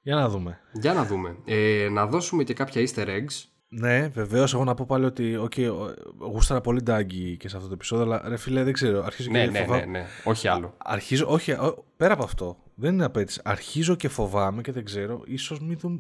Για 0.02 0.15
να 0.15 0.30
δούμε. 0.30 0.60
Για 0.74 0.94
να 0.94 1.06
δούμε. 1.06 1.38
Ε, 1.46 1.88
να 1.91 2.06
δώσουμε 2.08 2.44
και 2.44 2.54
κάποια 2.54 2.82
easter 2.88 3.08
eggs. 3.08 3.44
Ναι, 3.68 4.08
βεβαίως. 4.08 4.54
Εγώ 4.54 4.63
να 4.63 4.74
πω 4.74 4.86
πάλι 4.88 5.06
ότι 5.06 5.38
okay, 5.50 5.70
γούσταρα 6.32 6.62
πολύ 6.62 6.82
ντάγκη 6.82 7.38
και 7.38 7.50
σε 7.50 7.56
αυτό 7.56 7.68
το 7.68 7.74
επεισόδιο, 7.74 8.06
αλλά 8.06 8.30
ρε 8.30 8.38
φίλε, 8.38 8.63
δεν 8.63 8.74
ξέρω. 8.74 9.04
Αρχίζω 9.04 9.30
Ναι, 9.32 9.44
και 9.46 9.52
ναι, 9.52 9.60
φοβά- 9.60 9.80
ναι, 9.86 9.86
ναι. 10.00 10.06
Όχι 10.24 10.48
άλλο. 10.48 10.74
Αρχίζω, 10.78 11.26
όχι, 11.30 11.52
ο- 11.52 11.86
πέρα 11.98 12.13
από 12.13 12.24
αυτό. 12.24 12.58
Δεν 12.76 12.94
είναι 12.94 13.06
απέτηση. 13.06 13.41
Αρχίζω 13.44 13.96
και 13.96 14.08
φοβάμαι 14.08 14.62
και 14.62 14.72
δεν 14.72 14.86
ξέρω. 14.86 15.22
ίσως 15.26 15.60
μην, 15.60 15.78
δούμε, 15.80 16.00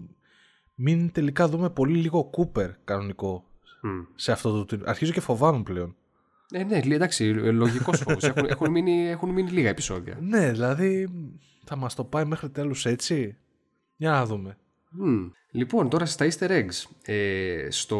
μην 0.75 1.11
τελικά 1.11 1.47
δούμε 1.47 1.69
πολύ 1.69 1.97
λίγο 1.97 2.23
Κούπερ 2.23 2.69
κανονικό 2.83 3.43
Μμ. 3.81 3.89
σε 4.15 4.31
αυτό 4.31 4.65
το. 4.65 4.77
Αρχίζω 4.85 5.11
και 5.11 5.21
φοβάμαι 5.21 5.63
πλέον. 5.63 5.95
Ε, 6.51 6.63
ναι, 6.63 6.81
λι- 6.81 6.93
εντάξει, 6.93 7.23
λογικός 7.33 7.99
φόβος. 7.99 8.23
έχουν, 8.23 8.45
έχουν, 8.49 8.71
μείνει, 8.71 9.07
έχουν 9.09 9.29
μείνει 9.29 9.49
λίγα 9.49 9.69
επεισόδια. 9.69 10.17
Ναι, 10.21 10.51
δηλαδή 10.51 11.09
θα 11.65 11.75
μας 11.75 11.95
το 11.95 12.03
πάει 12.03 12.25
μέχρι 12.25 12.49
τέλους 12.49 12.85
έτσι; 12.85 13.37
Για 13.95 14.11
να 14.11 14.25
δούμε. 14.25 14.57
Μμ. 14.89 15.25
Λοιπόν, 15.51 15.89
τώρα 15.89 16.05
στα 16.05 16.27
easter 16.29 16.49
eggs. 16.49 16.83
Ε, 17.05 17.67
στο 17.69 17.99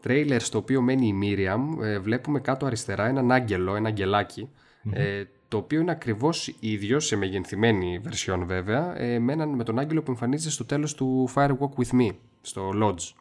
τρέιλερ 0.00 0.40
στο 0.42 0.58
οποίο 0.58 0.80
μένει 0.82 1.06
η 1.06 1.12
Μίριαμ 1.12 1.82
ε, 1.82 1.98
βλέπουμε 1.98 2.40
κάτω 2.40 2.66
αριστερά 2.66 3.06
έναν 3.06 3.32
άγγελο, 3.32 3.74
ένα 3.76 3.88
αγγελάκι, 3.88 4.48
ε, 4.90 5.24
το 5.48 5.56
οποίο 5.56 5.80
είναι 5.80 5.90
ακριβώς 5.90 6.54
ίδιο, 6.60 7.00
σε 7.00 7.16
μεγενθυμένη 7.16 8.00
version 8.04 8.42
βέβαια, 8.46 8.98
ε, 9.00 9.18
με, 9.18 9.32
έναν, 9.32 9.48
με 9.48 9.64
τον 9.64 9.78
άγγελο 9.78 10.02
που 10.02 10.10
εμφανίζεται 10.10 10.50
στο 10.50 10.64
τέλος 10.64 10.94
του 10.94 11.28
Fire 11.34 11.50
Walk 11.58 11.84
With 11.84 12.00
Me, 12.00 12.10
στο 12.40 12.70
Lodge. 12.82 13.12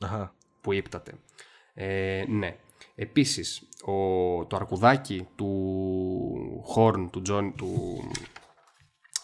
Αχα. 0.00 0.34
που 0.60 0.72
ύπταται. 0.72 1.12
Ε, 1.74 2.24
ναι. 2.28 2.56
Επίσης, 3.02 3.68
ο, 3.84 3.92
το 4.46 4.56
αρκουδάκι 4.56 5.26
του 5.36 6.64
Horn, 6.76 7.08
του, 7.10 7.22
John, 7.28 7.52
του, 7.56 8.00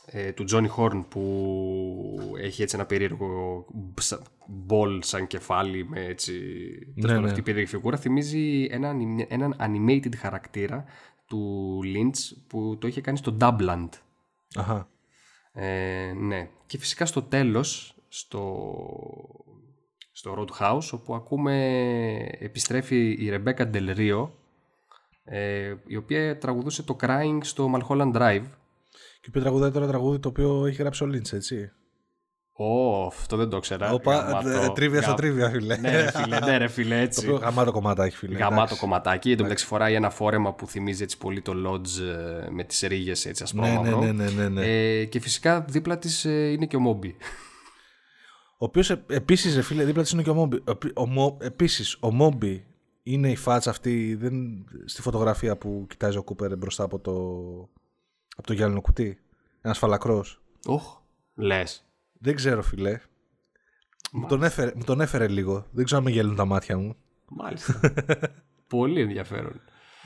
ε, 0.07 0.33
του 0.33 0.45
Johnny 0.51 0.69
Horn 0.77 1.05
που 1.09 2.33
έχει 2.41 2.63
έτσι 2.63 2.77
ένα 2.77 2.87
περίεργο 2.87 3.65
μπσα- 3.75 4.23
μπολ 4.47 5.03
σαν 5.03 5.27
κεφάλι 5.27 5.85
με 5.89 6.05
έτσι 6.05 6.33
Ναι, 6.33 6.93
τέλος 6.95 7.07
πάντων, 7.07 7.21
ναι. 7.23 7.27
αυτή 7.29 7.41
η 7.41 7.43
περίεργη 7.43 7.71
φιγούρα 7.71 7.97
θυμίζει 7.97 8.67
ένα, 8.71 8.93
anime- 8.95 9.27
έναν 9.29 9.57
animated 9.61 10.17
χαρακτήρα 10.17 10.85
του 11.27 11.81
Lynch 11.85 12.37
που 12.47 12.77
το 12.81 12.87
είχε 12.87 13.01
κάνει 13.01 13.17
στο 13.19 13.37
Dubland. 13.41 13.89
Αχα. 14.55 14.89
Ε, 15.53 16.13
ναι. 16.17 16.49
Και 16.67 16.79
φυσικά 16.79 17.07
στο 17.07 17.23
τέλος, 17.23 17.95
στο, 18.09 18.65
στο 20.19 20.35
Roadhouse, 20.39 20.89
όπου 20.93 21.15
ακούμε, 21.15 21.55
επιστρέφει 22.39 23.17
η 23.19 23.29
Ρεμπέκα 23.29 23.71
Del 23.75 23.97
ε, 25.25 25.75
η 25.87 25.97
οποία 25.97 26.39
τραγουδούσε 26.39 26.83
το 26.83 26.97
Crying 27.03 27.39
στο 27.41 27.71
Mulholland 27.75 28.13
Drive. 28.17 28.43
Και 29.21 29.27
οποίος 29.29 29.45
τραγουδάει 29.45 29.71
τώρα 29.71 29.87
τραγούδι 29.87 30.19
το 30.19 30.29
οποίο 30.29 30.67
έχει 30.67 30.77
γράψει 30.77 31.03
ο 31.03 31.07
Λίντς, 31.07 31.33
έτσι. 31.33 31.73
Ω, 32.53 33.07
αυτό 33.07 33.37
δεν 33.37 33.49
το 33.49 33.59
ξέρα. 33.61 33.93
Όπα, 33.93 34.17
Γαμάτο. 34.17 34.49
ε, 34.49 34.69
τρίβια 34.75 35.01
στο 35.03 35.11
Γα- 35.11 35.17
τρίβια, 35.17 35.51
φίλε. 35.51 35.77
Ναι, 35.77 35.91
ρε 35.91 36.11
φίλε, 36.11 36.39
ναι, 36.41 36.57
ρε 36.57 36.69
φίλε, 36.69 36.95
Το 36.95 37.01
έτσι. 37.01 37.27
οποίο 37.27 37.37
γαμάτο 37.39 37.73
κομμάτακι, 37.73 38.17
φίλε. 38.17 38.39
Γαμάτο 38.39 38.61
εντάξει. 38.63 38.79
κομματάκι. 38.81 39.31
Εν 39.31 39.37
τω 39.37 39.43
μεταξύ 39.43 39.67
φοράει 39.67 39.95
ένα 39.95 40.11
φόρεμα 40.11 40.53
που 40.55 40.67
θυμίζει 40.67 41.03
έτσι 41.03 41.19
πολύ 41.19 41.41
το 41.43 41.53
Lodge 41.67 42.03
ε, 42.47 42.51
με 42.51 42.65
τις 42.65 42.81
ρίγες 42.81 43.27
έτσι 43.27 43.45
Ναι, 43.55 43.61
ναι, 43.61 43.69
ασπρόμαυρο. 43.69 44.01
ναι, 44.01 44.13
ναι, 44.13 44.31
ναι, 44.31 44.49
ναι. 44.49 44.67
Ε, 44.67 45.05
και 45.05 45.21
φυσικά 45.21 45.61
δίπλα 45.61 45.99
της 45.99 46.25
ε, 46.25 46.51
είναι 46.51 46.67
και 46.67 46.77
ο 46.77 46.81
Μόμπι. 46.81 47.17
Ο 48.61 48.65
οποίος 48.65 48.91
επίσης, 48.91 49.55
ρε 49.55 49.63
φίλε, 49.63 49.85
δίπλα 49.85 50.03
της 50.03 50.11
είναι 50.11 50.23
και 50.23 50.31
ο 50.31 50.35
Μόμπι. 50.35 50.63
Επίσης, 51.39 51.97
ο 52.01 52.13
Μόμπι 52.13 52.67
είναι 53.03 53.31
η 53.31 53.37
φάτσα 53.37 53.71
αυτή 53.71 54.15
δεν, 54.15 54.65
στη 54.85 55.03
φωτογραφία 55.03 55.57
που 55.57 55.85
κοιτάζει 55.89 56.17
ο 56.17 56.23
Κούπερ 56.23 56.57
μπροστά 56.57 56.85
από 56.85 56.99
το, 56.99 57.13
από 58.37 58.47
το 58.47 58.53
γυάλινο 58.53 58.81
κουτί. 58.81 59.19
Ένας 59.61 59.79
φαλακρός. 59.79 60.43
Οχ, 60.67 60.99
λες. 61.35 61.85
Δεν 62.13 62.35
ξέρω, 62.35 62.63
φιλέ. 62.63 63.01
Μου 64.13 64.27
τον, 64.27 64.43
έφερε, 64.43 64.73
μου 64.77 64.85
τον 64.85 65.01
έφερε 65.01 65.29
λίγο. 65.29 65.67
Δεν 65.71 65.85
ξέρω 65.85 66.01
αν 66.01 66.07
με 66.07 66.11
γέλνουν 66.11 66.37
τα 66.37 66.45
μάτια 66.45 66.79
μου. 66.79 66.97
Μάλιστα. 67.29 67.81
Πολύ 68.67 69.01
ενδιαφέρον. 69.01 69.61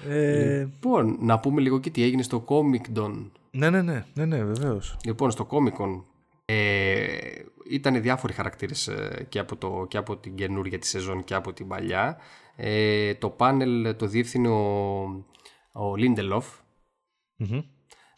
Ε, 0.08 0.60
Λοιπόν, 0.60 1.16
να 1.20 1.40
πούμε 1.40 1.60
λίγο 1.60 1.80
και 1.80 1.90
τι 1.90 2.02
έγινε 2.02 2.22
στο 2.22 2.44
Comic 2.48 2.98
Con. 2.98 3.30
ναι, 3.50 3.70
ναι, 3.70 3.82
ναι, 3.82 4.04
ναι, 4.14 4.24
ναι 4.24 4.44
βεβαίως. 4.44 4.96
Λοιπόν, 5.04 5.30
στο 5.30 5.46
Comic 5.50 5.82
Con 5.82 6.02
ε, 6.44 7.44
ήταν 7.74 8.02
διάφοροι 8.02 8.32
χαρακτήρες 8.32 8.88
ε, 8.88 9.26
και, 9.28 9.38
από 9.38 9.56
το, 9.56 9.86
και 9.88 9.96
από 9.96 10.16
την 10.16 10.34
καινούργια 10.34 10.78
τη 10.78 10.86
σεζόν 10.86 11.24
και 11.24 11.34
από 11.34 11.52
την 11.52 11.68
παλιά. 11.68 12.18
Ε, 12.56 13.14
το 13.14 13.30
πάνελ 13.30 13.96
το 13.96 14.06
διεύθυνε 14.06 14.48
ο, 14.48 15.02
ο 15.72 15.92
Lindelof. 15.98 16.42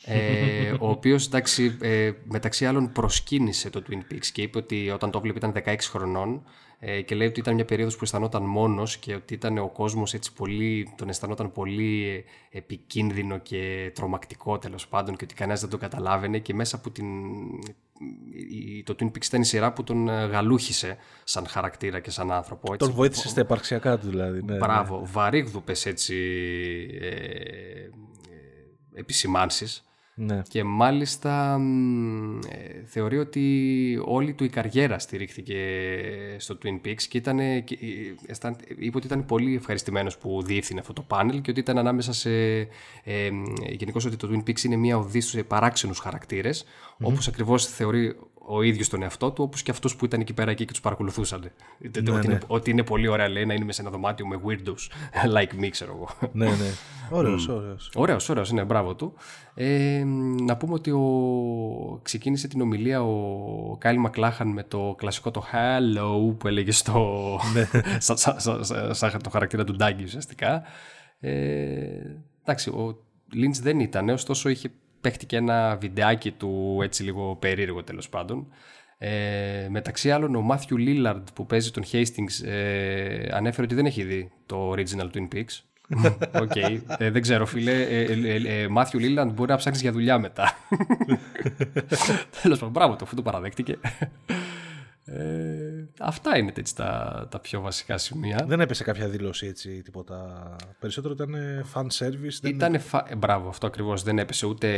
ε, 0.05 0.71
ο 0.81 0.89
οποίος 0.89 1.27
εντάξει, 1.27 1.77
ε, 1.81 2.13
μεταξύ 2.25 2.67
άλλων 2.67 2.93
προσκύνησε 2.93 3.71
το 3.71 3.83
Twin 3.89 4.13
Peaks 4.13 4.27
και 4.33 4.43
είπε 4.43 4.59
ότι 4.59 4.91
όταν 4.91 5.11
το 5.11 5.21
βλέπει 5.21 5.39
ήταν 5.39 5.53
16 5.65 5.77
χρονών 5.81 6.43
ε, 6.79 7.03
και 7.03 7.15
λέει 7.15 7.27
ότι 7.27 7.41
ήταν 7.41 7.55
μια 7.55 7.65
περίοδος 7.65 7.97
που 7.97 8.05
αισθανόταν 8.05 8.43
μόνος 8.43 8.97
και 8.97 9.15
ότι 9.15 9.35
ήταν 9.35 9.59
ο 9.59 9.69
κόσμος 9.69 10.15
έτσι 10.15 10.33
πολύ, 10.33 10.95
τον 10.97 11.09
αισθανόταν 11.09 11.53
πολύ 11.53 12.25
επικίνδυνο 12.51 13.39
και 13.39 13.93
τρομακτικό 13.95 14.59
τέλος 14.59 14.89
πάντων 14.89 15.17
και 15.17 15.25
ότι 15.25 15.35
κανένας 15.35 15.61
δεν 15.61 15.71
το 15.71 15.79
καταλάβαινε 15.79 16.39
και 16.39 16.55
μέσα 16.55 16.77
από 16.77 16.91
την, 16.91 17.07
το 18.85 18.95
Twin 18.99 19.05
Peaks 19.07 19.25
ήταν 19.25 19.41
η 19.41 19.45
σειρά 19.45 19.73
που 19.73 19.83
τον 19.83 20.07
γαλούχησε 20.07 20.97
σαν 21.25 21.47
χαρακτήρα 21.47 22.01
και 22.01 22.11
σαν 22.11 22.33
άνθρωπο. 22.33 22.73
Έτσι. 22.73 22.87
Τον 22.87 22.97
βοήθησε 22.97 23.29
στα 23.29 23.41
υπαρξιακά 23.41 23.99
του 23.99 24.09
δηλαδή. 24.09 24.43
Ναι, 24.43 24.57
Μπράβο, 24.57 25.01
ναι. 25.01 25.07
βαρύγδουπες 25.07 25.87
έτσι 25.87 26.17
ε, 27.01 27.07
ε, 27.07 27.91
επισημάνσεις 28.95 29.85
ναι. 30.15 30.43
Και 30.49 30.65
μάλιστα 30.65 31.61
ε, 32.49 32.85
θεωρεί 32.85 33.19
ότι 33.19 34.03
όλη 34.05 34.35
του 34.35 34.45
η 34.45 34.49
καριέρα 34.49 34.99
στηρίχθηκε 34.99 35.57
στο 36.39 36.59
Twin 36.63 36.87
Peaks 36.87 37.03
και, 37.03 37.19
ήταν, 37.19 37.39
και 37.65 37.79
ε, 38.27 38.51
είπε 38.79 38.97
ότι 38.97 39.07
ήταν 39.07 39.25
πολύ 39.25 39.55
ευχαριστημένος 39.55 40.19
που 40.19 40.43
διεύθυνε 40.43 40.81
αυτό 40.81 40.93
το 40.93 41.03
πάνελ 41.03 41.41
και 41.41 41.51
ότι 41.51 41.61
ήταν 41.61 41.79
ανάμεσα 41.79 42.13
σε... 42.13 42.31
Ε, 43.05 43.31
Γενικώς 43.69 44.05
ότι 44.05 44.17
το 44.17 44.29
Twin 44.33 44.49
Peaks 44.49 44.61
είναι 44.61 44.77
μια 44.77 44.99
οδή 44.99 45.21
σε 45.21 45.43
παράξενους 45.43 45.99
χαρακτήρες, 45.99 46.65
mm-hmm. 46.65 47.07
όπως 47.07 47.29
ακριβώς 47.29 47.67
θεωρεί 47.67 48.17
ο 48.47 48.63
ίδιος 48.63 48.89
τον 48.89 49.03
εαυτό 49.03 49.31
του, 49.31 49.45
όπως 49.45 49.63
και 49.63 49.71
αυτού 49.71 49.97
που 49.97 50.05
ήταν 50.05 50.21
εκεί 50.21 50.35
πέρα 50.35 50.55
και 50.55 50.65
τους 50.65 50.81
παρακολουθούσαν. 50.81 51.41
Ναι, 51.41 51.89
ότι, 51.89 52.03
ναι. 52.03 52.21
Είναι, 52.25 52.39
ότι 52.47 52.71
είναι 52.71 52.83
πολύ 52.83 53.09
ωραία, 53.09 53.29
λέει, 53.29 53.47
να 53.47 53.55
είναι 53.55 53.73
σε 53.73 53.81
ένα 53.81 53.91
δωμάτιο 53.91 54.27
με 54.27 54.41
weirdos 54.47 54.91
like 55.37 55.65
me, 55.65 55.69
ξέρω 55.71 55.93
εγώ. 55.95 56.29
ναι, 56.33 56.47
ναι. 56.47 56.71
Ωραίος, 57.11 57.49
ωραίος. 57.49 57.91
Ωραίος, 57.95 58.29
ωραίος, 58.29 58.51
είναι, 58.51 58.65
μπράβο 58.65 58.95
του. 58.95 59.15
Ε, 59.55 60.05
να 60.43 60.57
πούμε 60.57 60.73
ότι 60.75 60.91
ο... 60.91 62.01
ξεκίνησε 62.03 62.49
την 62.49 62.61
ομιλία 62.61 63.03
ο 63.03 63.77
Κάιλ 63.79 63.99
Μακλάχαν 63.99 64.49
με 64.49 64.63
το 64.63 64.95
κλασικό 64.99 65.31
το 65.31 65.45
hello 65.53 66.35
που 66.39 66.49
έλεγε 66.49 66.73
στο. 66.73 67.39
σαν 67.99 68.37
ναι. 68.87 68.95
σα, 68.95 69.17
το 69.17 69.31
χαρακτήρα 69.31 69.65
του 69.65 69.77
Ντάγκη 69.77 70.05
ουσιαστικά. 70.05 70.63
Ε, 71.21 71.33
εντάξει, 72.43 72.71
ο 72.71 73.05
Λίντ 73.33 73.55
δεν 73.63 73.81
ήταν, 73.81 74.09
ωστόσο 74.09 74.49
είχε 74.49 74.71
παίχτηκε 75.05 75.37
ένα 75.37 75.77
βιντεάκι 75.77 76.31
του 76.31 76.81
έτσι 76.83 77.03
λίγο 77.03 77.37
περίεργο 77.37 77.83
τέλος 77.85 78.09
πάντων. 78.09 78.47
Ε, 78.99 79.67
μεταξύ 79.71 80.11
άλλων 80.11 80.35
ο 80.35 80.41
Μάθιου 80.41 80.77
Λίλαρντ 80.77 81.29
που 81.35 81.47
παίζει 81.47 81.71
τον 81.71 81.83
Hastings 81.93 82.47
ε, 82.47 83.29
ανέφερε 83.31 83.63
ότι 83.63 83.75
δεν 83.75 83.87
έχει 83.87 84.03
δει 84.03 84.31
το 84.47 84.73
original 84.73 85.11
Twin 85.15 85.29
Peaks. 85.35 85.61
OK. 86.43 86.53
okay. 86.55 86.81
ε, 86.99 87.11
δεν 87.11 87.23
ξέρω, 87.23 87.47
φίλε. 87.47 87.87
Μάθιου 88.71 89.01
ε, 89.01 89.03
Λίλαντ 89.03 89.33
μπορεί 89.33 89.51
να 89.51 89.57
ψάξεις 89.57 89.83
για 89.83 89.93
δουλειά 89.93 90.19
μετά. 90.19 90.53
Τέλος 92.43 92.59
πάντων, 92.59 92.71
μπράβο 92.71 92.97
το, 92.97 93.05
αφού 93.05 93.15
το 93.15 93.23
παραδέχτηκε. 93.23 93.79
Ε, 95.05 95.64
αυτά 95.99 96.39
είναι 96.39 96.53
έτσι 96.57 96.77
τα, 96.77 97.27
τα 97.31 97.41
πιο 97.41 97.61
βασικά 97.61 97.99
σημεία. 97.99 98.45
Δεν 98.47 98.61
έπεσε 98.61 98.85
κάποια 98.85 99.09
δήλωση 99.09 99.47
έτσι 99.47 99.83
τίποτα. 99.83 100.57
Περισσότερο 100.81 101.15
ήταν 101.15 101.35
fan 101.75 101.87
service. 101.99 102.39
Δεν... 102.41 102.55
Ήτανε 102.55 102.79
φα... 102.79 103.05
Ε, 103.09 103.15
μπράβο, 103.15 103.49
αυτό 103.49 103.67
ακριβώς. 103.67 104.03
Δεν 104.03 104.19
έπεσε 104.19 104.47
ούτε 104.47 104.69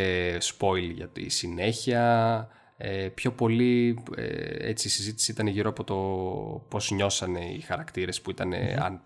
spoil 0.43 0.93
για 0.95 1.09
τη 1.09 1.29
συνέχεια. 1.29 2.49
Ε, 2.79 3.09
πιο 3.15 3.33
πολύ 3.33 3.99
ε, 4.17 4.69
έτσι 4.69 4.87
η 4.87 4.91
συζήτηση 4.91 5.31
ήταν 5.31 5.47
γύρω 5.47 5.69
από 5.69 5.85
το 5.85 5.97
πώς 6.69 6.91
νιώσανε 6.91 7.45
οι 7.45 7.61
χαρακτήρες 7.61 8.21
που 8.21 8.31
ηταν 8.31 8.53
αν, 8.79 9.01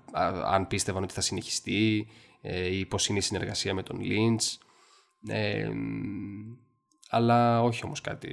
αν 0.45 0.67
πίστευαν 0.67 1.03
ότι 1.03 1.13
θα 1.13 1.21
συνεχιστεί 1.21 2.07
ε, 2.41 2.77
ή 2.77 2.87
πώς 2.87 3.09
είναι 3.09 3.19
η 3.19 3.23
συνεργασία 3.23 3.75
με 3.75 3.83
τον 3.83 3.99
Lynch. 4.03 4.59
Ε, 5.29 5.69
αλλά 7.09 7.63
όχι 7.63 7.85
όμως 7.85 8.01
κάτι 8.01 8.33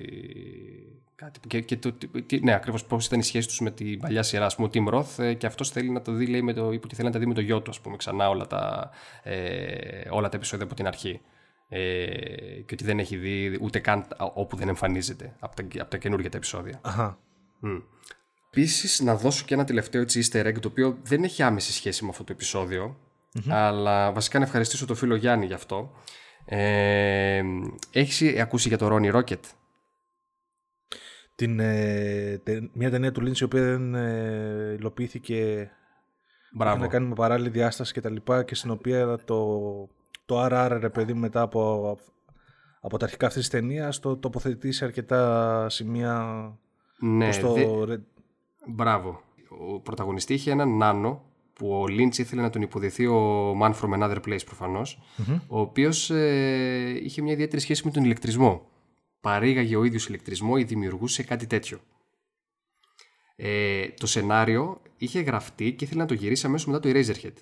Κάτι, 1.17 1.39
και, 1.47 1.61
και 1.61 1.77
το, 1.77 1.93
ναι, 2.41 2.53
ακριβώς 2.53 2.85
πώς 2.85 3.05
ήταν 3.05 3.19
η 3.19 3.23
σχέση 3.23 3.47
τους 3.47 3.59
με 3.59 3.71
την 3.71 3.99
παλιά 3.99 4.23
σειρά. 4.23 4.45
Α 4.45 4.51
πούμε, 4.55 4.67
ο 4.67 4.69
Tim 4.73 4.93
Roth 4.93 5.23
ε, 5.23 5.33
και 5.33 5.45
αυτός 5.45 5.69
θέλει 5.69 5.89
να 5.89 6.01
το 6.01 6.11
δει, 6.11 6.27
λέει, 6.27 6.41
με 6.41 6.53
το, 6.53 6.71
είπε 6.71 6.85
ότι 6.85 6.95
θέλει 6.95 7.07
να 7.07 7.13
τα 7.13 7.19
δει 7.19 7.25
με 7.25 7.33
το 7.33 7.41
γιο 7.41 7.61
του, 7.61 7.69
ας 7.69 7.79
πούμε, 7.81 7.95
ξανά 7.95 8.29
όλα 8.29 8.47
τα, 8.47 8.89
ε, 9.23 10.09
όλα 10.09 10.29
τα 10.29 10.37
επεισόδια 10.37 10.65
από 10.65 10.75
την 10.75 10.87
αρχή. 10.87 11.21
Ε, 11.69 12.05
και 12.65 12.73
ότι 12.73 12.83
δεν 12.83 12.99
έχει 12.99 13.17
δει 13.17 13.57
ούτε 13.61 13.79
καν 13.79 14.07
όπου 14.33 14.55
δεν 14.55 14.67
εμφανίζεται 14.67 15.35
από 15.39 15.55
τα, 15.55 15.81
από 15.81 15.89
τα 15.89 15.97
καινούργια 15.97 16.29
τα 16.29 16.37
επεισόδια. 16.37 16.79
Αχα. 16.81 17.19
Mm. 17.63 17.81
Επίσης, 18.47 18.99
να 18.99 19.15
δώσω 19.15 19.45
και 19.45 19.53
ένα 19.53 19.63
τελευταίο 19.63 20.01
έτσι, 20.01 20.27
easter 20.31 20.45
egg 20.45 20.59
το 20.59 20.67
οποίο 20.67 20.97
δεν 21.03 21.23
έχει 21.23 21.43
άμεση 21.43 21.73
σχέση 21.73 22.03
με 22.03 22.09
αυτό 22.09 22.23
το 22.23 22.31
επεισόδιο. 22.31 22.97
Mm-hmm. 23.33 23.49
Αλλά 23.49 24.11
βασικά 24.11 24.39
να 24.39 24.45
ευχαριστήσω 24.45 24.85
τον 24.85 24.95
φίλο 24.95 25.15
Γιάννη 25.15 25.45
γι' 25.45 25.53
αυτό. 25.53 25.91
Ε, 26.45 27.41
έχεις 27.91 28.39
ακούσει 28.39 28.67
για 28.67 28.77
το 28.77 28.89
Ronnie 28.91 29.15
Rocket; 29.15 29.39
Την, 31.37 31.59
ε, 31.59 32.41
μια 32.73 32.89
ταινία 32.89 33.11
του 33.11 33.21
Lynch 33.21 33.37
η 33.37 33.43
οποία 33.43 33.61
δεν 33.61 33.95
ε, 33.95 34.75
υλοποιήθηκε 34.79 35.71
Μπράβο. 36.51 36.79
να 36.79 36.87
κάνει 36.87 37.07
με 37.07 37.13
παράλληλη 37.13 37.49
διάσταση 37.49 37.93
και 37.93 38.01
τα 38.01 38.09
λοιπά 38.09 38.43
και 38.43 38.55
στην 38.55 38.71
οποία 38.71 39.17
το, 39.25 39.47
το 40.25 40.45
RR 40.45 40.77
ρε 40.79 40.89
παιδί 40.89 41.13
μετά 41.13 41.41
από, 41.41 41.97
από 42.81 42.97
τα 42.97 43.05
αρχικά 43.05 43.27
αυτής 43.27 43.49
της 43.49 43.59
ταινίας 43.59 43.99
το 43.99 44.17
τοποθετεί 44.17 44.71
σε 44.71 44.85
αρκετά 44.85 45.65
σημεία 45.69 46.51
ναι, 46.99 47.29
το... 47.29 47.55
Μπράβο. 48.67 49.21
Ο 49.73 49.79
πρωταγωνιστή 49.79 50.33
είχε 50.33 50.51
έναν 50.51 50.77
νάνο 50.77 51.21
που 51.53 51.81
ο 51.81 51.87
Λίντς 51.87 52.17
ήθελε 52.17 52.41
να 52.41 52.49
τον 52.49 52.61
υποδηθεί 52.61 53.07
ο 53.07 53.51
Man 53.61 53.73
from 53.73 53.99
Another 53.99 54.17
Place 54.27 54.45
προφανως 54.45 54.99
ο 55.47 55.59
οποίος 55.59 56.09
ε, 56.09 56.99
είχε 57.03 57.21
μια 57.21 57.33
ιδιαίτερη 57.33 57.61
σχέση 57.61 57.81
με 57.85 57.91
τον 57.91 58.03
ηλεκτρισμό 58.03 58.65
παρήγαγε 59.27 59.75
ο 59.75 59.83
ίδιος 59.83 60.07
ηλεκτρισμό 60.07 60.53
ή 60.57 60.63
δημιουργούσε 60.63 61.23
κάτι 61.23 61.47
τέτοιο. 61.47 61.79
Ε, 63.35 63.87
το 63.89 64.07
σενάριο 64.07 64.81
είχε 64.97 65.19
γραφτεί 65.19 65.73
και 65.73 65.85
ήθελε 65.85 66.01
να 66.01 66.07
το 66.07 66.13
γυρίσει 66.13 66.45
αμέσως 66.45 66.67
μετά 66.67 66.79
το 66.79 66.89
Eraserhead. 66.93 67.33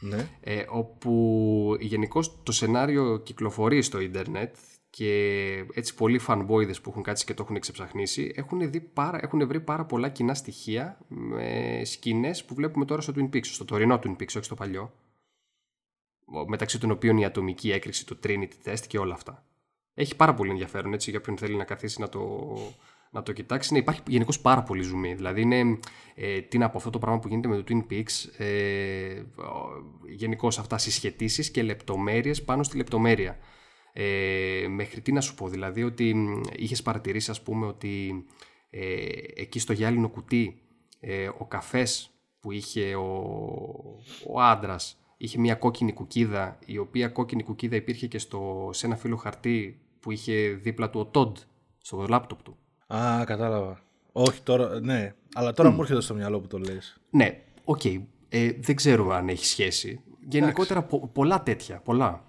Ναι. 0.00 0.28
Ε, 0.40 0.64
όπου 0.68 1.76
γενικώς 1.80 2.42
το 2.42 2.52
σενάριο 2.52 3.18
κυκλοφορεί 3.18 3.82
στο 3.82 4.00
ίντερνετ 4.00 4.56
και 4.90 5.12
έτσι 5.74 5.94
πολλοί 5.94 6.20
fanboys 6.26 6.82
που 6.82 6.90
έχουν 6.90 7.02
κάτσει 7.02 7.24
και 7.24 7.34
το 7.34 7.42
έχουν 7.42 7.56
εξεψαχνίσει 7.56 8.32
έχουν, 8.34 8.70
δει 8.70 8.80
πάρα, 8.80 9.18
έχουν 9.22 9.46
βρει 9.46 9.60
πάρα 9.60 9.84
πολλά 9.84 10.08
κοινά 10.08 10.34
στοιχεία 10.34 10.98
με 11.08 11.80
σκηνές 11.84 12.44
που 12.44 12.54
βλέπουμε 12.54 12.84
τώρα 12.84 13.00
στο 13.00 13.12
Twin 13.16 13.36
Peaks, 13.36 13.46
στο 13.46 13.64
τωρινό 13.64 14.00
Twin 14.02 14.10
Peaks, 14.10 14.34
όχι 14.36 14.44
στο 14.44 14.54
παλιό 14.54 14.92
μεταξύ 16.46 16.80
των 16.80 16.90
οποίων 16.90 17.16
η 17.16 17.24
ατομική 17.24 17.72
έκρηξη, 17.72 18.06
το 18.06 18.18
Trinity 18.22 18.52
Test 18.64 18.86
και 18.86 18.98
όλα 18.98 19.14
αυτά. 19.14 19.44
Έχει 19.94 20.16
πάρα 20.16 20.34
πολύ 20.34 20.50
ενδιαφέρον 20.50 20.92
έτσι, 20.92 21.10
για 21.10 21.20
ποιον 21.20 21.38
θέλει 21.38 21.56
να 21.56 21.64
καθίσει 21.64 22.00
να 22.00 22.08
το, 22.08 22.54
να 23.10 23.22
το 23.22 23.32
κοιτάξει. 23.32 23.72
Ναι, 23.72 23.78
υπάρχει 23.78 24.00
γενικώς 24.06 24.40
πάρα 24.40 24.62
πολύ 24.62 24.82
ζουμί. 24.82 25.14
Δηλαδή, 25.14 25.40
είναι, 25.40 25.78
ε, 26.14 26.40
τι 26.40 26.58
να 26.58 26.70
πω, 26.70 26.78
αυτό 26.78 26.90
το 26.90 26.98
πράγμα 26.98 27.18
που 27.18 27.28
γίνεται 27.28 27.48
με 27.48 27.62
το 27.62 27.64
Twin 27.68 27.92
Peaks, 27.92 28.44
ε, 28.44 29.22
γενικώς 30.08 30.58
αυτά 30.58 30.78
συσχετήσει 30.78 31.50
και 31.50 31.62
λεπτομέρειες 31.62 32.42
πάνω 32.42 32.62
στη 32.62 32.76
λεπτομέρεια. 32.76 33.38
Ε, 33.92 34.66
μέχρι 34.68 35.00
τι 35.00 35.12
να 35.12 35.20
σου 35.20 35.34
πω, 35.34 35.48
δηλαδή, 35.48 35.82
ότι 35.82 36.14
είχες 36.56 36.82
παρατηρήσει, 36.82 37.30
ας 37.30 37.42
πούμε, 37.42 37.66
ότι 37.66 38.24
ε, 38.70 39.06
εκεί 39.34 39.58
στο 39.58 39.72
γυάλινο 39.72 40.08
κουτί 40.08 40.62
ε, 41.00 41.28
ο 41.38 41.46
καφές 41.46 42.10
που 42.40 42.52
είχε 42.52 42.94
ο, 42.94 43.06
ο 44.26 44.40
άντρας 44.40 45.03
είχε 45.16 45.38
μια 45.38 45.54
κόκκινη 45.54 45.92
κουκίδα, 45.92 46.58
η 46.66 46.78
οποία 46.78 47.08
κόκκινη 47.08 47.42
κουκίδα 47.42 47.76
υπήρχε 47.76 48.06
και 48.06 48.18
στο, 48.18 48.70
σε 48.72 48.86
ένα 48.86 48.96
φύλλο 48.96 49.16
χαρτί 49.16 49.80
που 50.00 50.10
είχε 50.10 50.48
δίπλα 50.48 50.90
του 50.90 51.00
ο 51.00 51.06
Τόντ 51.06 51.36
στο 51.78 52.06
λάπτοπ 52.08 52.42
του. 52.42 52.56
Α, 52.94 53.24
κατάλαβα. 53.24 53.82
Όχι 54.12 54.42
τώρα, 54.42 54.80
ναι. 54.80 55.14
Αλλά 55.34 55.52
τώρα 55.52 55.70
mm. 55.70 55.72
μου 55.72 55.80
έρχεται 55.80 56.00
στο 56.00 56.14
μυαλό 56.14 56.40
που 56.40 56.46
το 56.46 56.58
λες. 56.58 57.00
Ναι, 57.10 57.40
OK. 57.64 57.80
Okay. 57.84 58.02
Ε, 58.28 58.52
δεν 58.60 58.76
ξέρω 58.76 59.10
αν 59.10 59.28
έχει 59.28 59.46
σχέση. 59.46 60.00
Γενικότερα 60.28 60.82
πο, 60.82 61.08
πολλά 61.08 61.42
τέτοια, 61.42 61.80
πολλά. 61.80 62.24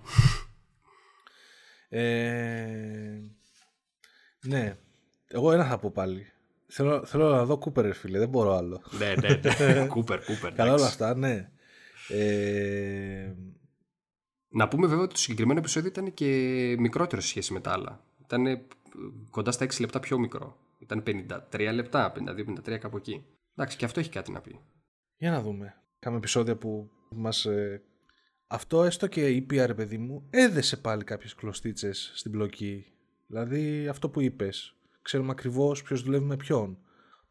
Ε, 1.89 3.21
ναι. 4.41 4.77
Εγώ 5.27 5.51
ένα 5.51 5.65
θα 5.65 5.77
πω 5.77 5.91
πάλι. 5.91 6.27
Θέλω, 6.67 7.05
θέλω 7.05 7.29
να 7.29 7.45
δω 7.45 7.57
Κούπερ, 7.57 7.93
φίλε. 7.93 8.19
Δεν 8.19 8.29
μπορώ 8.29 8.55
άλλο. 8.55 8.81
ναι, 8.97 9.13
ναι, 9.21 9.39
ναι. 9.73 9.85
Κούπερ, 9.93 10.23
Κούπερ. 10.23 10.53
Καλά 10.53 10.73
όλα 10.73 10.85
αυτά, 10.85 11.15
ναι. 11.15 11.49
Ε, 12.07 13.33
να 14.49 14.67
πούμε 14.67 14.87
βέβαια 14.87 15.03
ότι 15.03 15.13
το 15.13 15.19
συγκεκριμένο 15.19 15.59
επεισόδιο 15.59 15.89
ήταν 15.89 16.13
και 16.13 16.25
μικρότερο 16.79 17.21
σε 17.21 17.27
σχέση 17.27 17.53
με 17.53 17.59
τα 17.59 17.71
άλλα. 17.71 18.03
Ήταν 18.23 18.45
ε, 18.45 18.65
κοντά 19.29 19.51
στα 19.51 19.65
6 19.65 19.79
λεπτά 19.79 19.99
πιο 19.99 20.17
μικρό. 20.17 20.57
Ήταν 20.79 21.03
53 21.51 21.71
λεπτά, 21.73 22.13
52-53 22.65 22.77
κάπου 22.79 22.97
εκεί. 22.97 23.25
Εντάξει, 23.55 23.77
και 23.77 23.85
αυτό 23.85 23.99
έχει 23.99 24.09
κάτι 24.09 24.31
να 24.31 24.41
πει. 24.41 24.59
Για 25.17 25.31
να 25.31 25.41
δούμε. 25.41 25.73
Κάμε 25.99 26.17
επεισόδια 26.17 26.55
που 26.55 26.89
μας... 27.09 27.45
Ε... 27.45 27.83
Αυτό 28.47 28.83
έστω 28.83 29.07
και 29.07 29.29
η 29.29 29.47
PR, 29.49 29.71
παιδί 29.75 29.97
μου, 29.97 30.27
έδεσε 30.29 30.77
πάλι 30.77 31.03
κάποιες 31.03 31.35
κλωστίτσες 31.35 32.11
στην 32.15 32.31
μπλοκή. 32.31 32.85
Δηλαδή 33.27 33.87
αυτό 33.87 34.09
που 34.09 34.21
είπες. 34.21 34.75
Ξέρουμε 35.01 35.31
ακριβώς 35.31 35.83
ποιος 35.83 36.03
δουλεύει 36.03 36.25
με 36.25 36.35
ποιον 36.35 36.77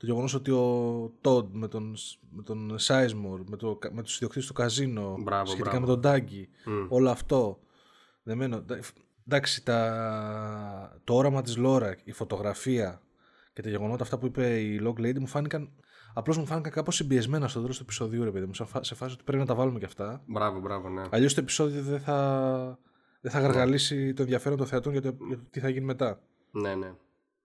το 0.05 0.11
γεγονός 0.11 0.35
ότι 0.35 0.51
ο 0.51 1.12
Τόντ 1.21 1.49
με 1.53 1.69
τον, 1.69 1.97
με 2.31 2.43
τον 2.43 2.79
Σάισμορ, 2.79 3.40
με, 3.49 3.57
το, 3.57 3.79
με 3.93 4.03
τους 4.03 4.14
ιδιοκτήτες 4.14 4.47
του 4.47 4.53
καζίνο, 4.53 5.17
μπράβο, 5.21 5.47
σχετικά 5.47 5.71
μπράβο. 5.71 5.87
με 5.87 5.93
τον 5.93 6.01
Ντάγκη, 6.01 6.49
όλο 6.88 7.11
αυτό. 7.11 7.59
Δεμένο, 8.23 8.64
εντάξει, 9.27 9.64
τα... 9.64 11.01
το 11.05 11.14
όραμα 11.14 11.43
της 11.43 11.57
Λόρα, 11.57 11.97
η 12.05 12.12
φωτογραφία 12.12 13.03
και 13.53 13.62
τα 13.62 13.69
γεγονότα 13.69 14.03
αυτά 14.03 14.19
που 14.19 14.27
είπε 14.27 14.61
η 14.61 14.81
Log 14.85 15.01
Lady 15.01 15.19
μου 15.19 15.27
φάνηκαν 15.27 15.71
Απλώς 16.14 16.38
μου 16.38 16.47
φάνηκαν 16.47 16.73
κάπως 16.73 16.95
συμπιεσμένα 16.95 17.49
στο 17.49 17.61
τέλος 17.61 17.77
του 17.77 17.83
επεισοδίου, 17.83 18.25
ρε 18.25 18.31
παιδί 18.31 18.47
μου. 18.47 18.55
Σε 18.81 18.95
φάση 18.95 19.14
ότι 19.14 19.23
πρέπει 19.25 19.38
να 19.38 19.47
τα 19.47 19.55
βάλουμε 19.55 19.79
κι 19.79 19.85
αυτά. 19.85 20.23
Μπράβο, 20.27 20.61
μπράβο, 20.61 20.88
ναι. 20.88 21.03
Αλλιώς 21.11 21.35
το 21.35 21.40
επεισόδιο 21.40 21.83
δεν 21.83 22.01
θα, 22.01 22.79
δεν 23.21 23.31
θα 23.31 23.40
γαργαλίσει 23.40 24.12
το 24.12 24.23
ενδιαφέρον 24.23 24.59
των 24.59 24.67
θεατών 24.67 24.93
για 24.93 25.03
το, 25.03 25.17
για 25.29 25.37
το 25.37 25.43
τι 25.51 25.61
θα 25.61 25.69
γίνει 25.69 25.85
μετά. 25.85 26.21
Ναι, 26.51 26.75
ναι. 26.75 26.95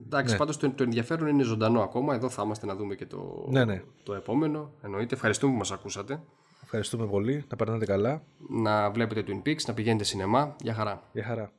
Εντάξει, 0.06 0.32
ναι. 0.32 0.38
πάντως 0.38 0.58
το, 0.58 0.70
το 0.70 0.84
ενδιαφέρον 0.84 1.28
είναι 1.28 1.44
ζωντανό 1.44 1.82
ακόμα. 1.82 2.14
Εδώ 2.16 2.30
θα 2.30 2.44
είμαστε 2.46 2.66
να 2.66 2.76
δούμε 2.76 2.96
και 2.96 3.06
το, 3.06 3.48
ναι, 3.50 3.66
ναι. 3.66 3.84
το 4.04 4.14
επόμενο. 4.14 4.72
Εννοείται. 4.82 5.16
Ευχαριστούμε 5.16 5.52
που 5.52 5.58
μας 5.58 5.72
ακούσατε. 5.72 6.22
Ευχαριστούμε 6.64 7.08
πολύ. 7.08 7.46
Να 7.50 7.56
περνάτε 7.58 7.86
καλά. 7.86 8.22
Να 8.50 8.90
βλέπετε 8.92 9.24
Twin 9.28 9.48
Peaks, 9.48 9.64
να 9.68 9.74
πηγαίνετε 9.74 10.04
σινεμά. 10.04 10.56
Γεια 10.62 10.74
χαρά. 10.74 11.04
Γεια 11.14 11.24
χαρά. 11.24 11.52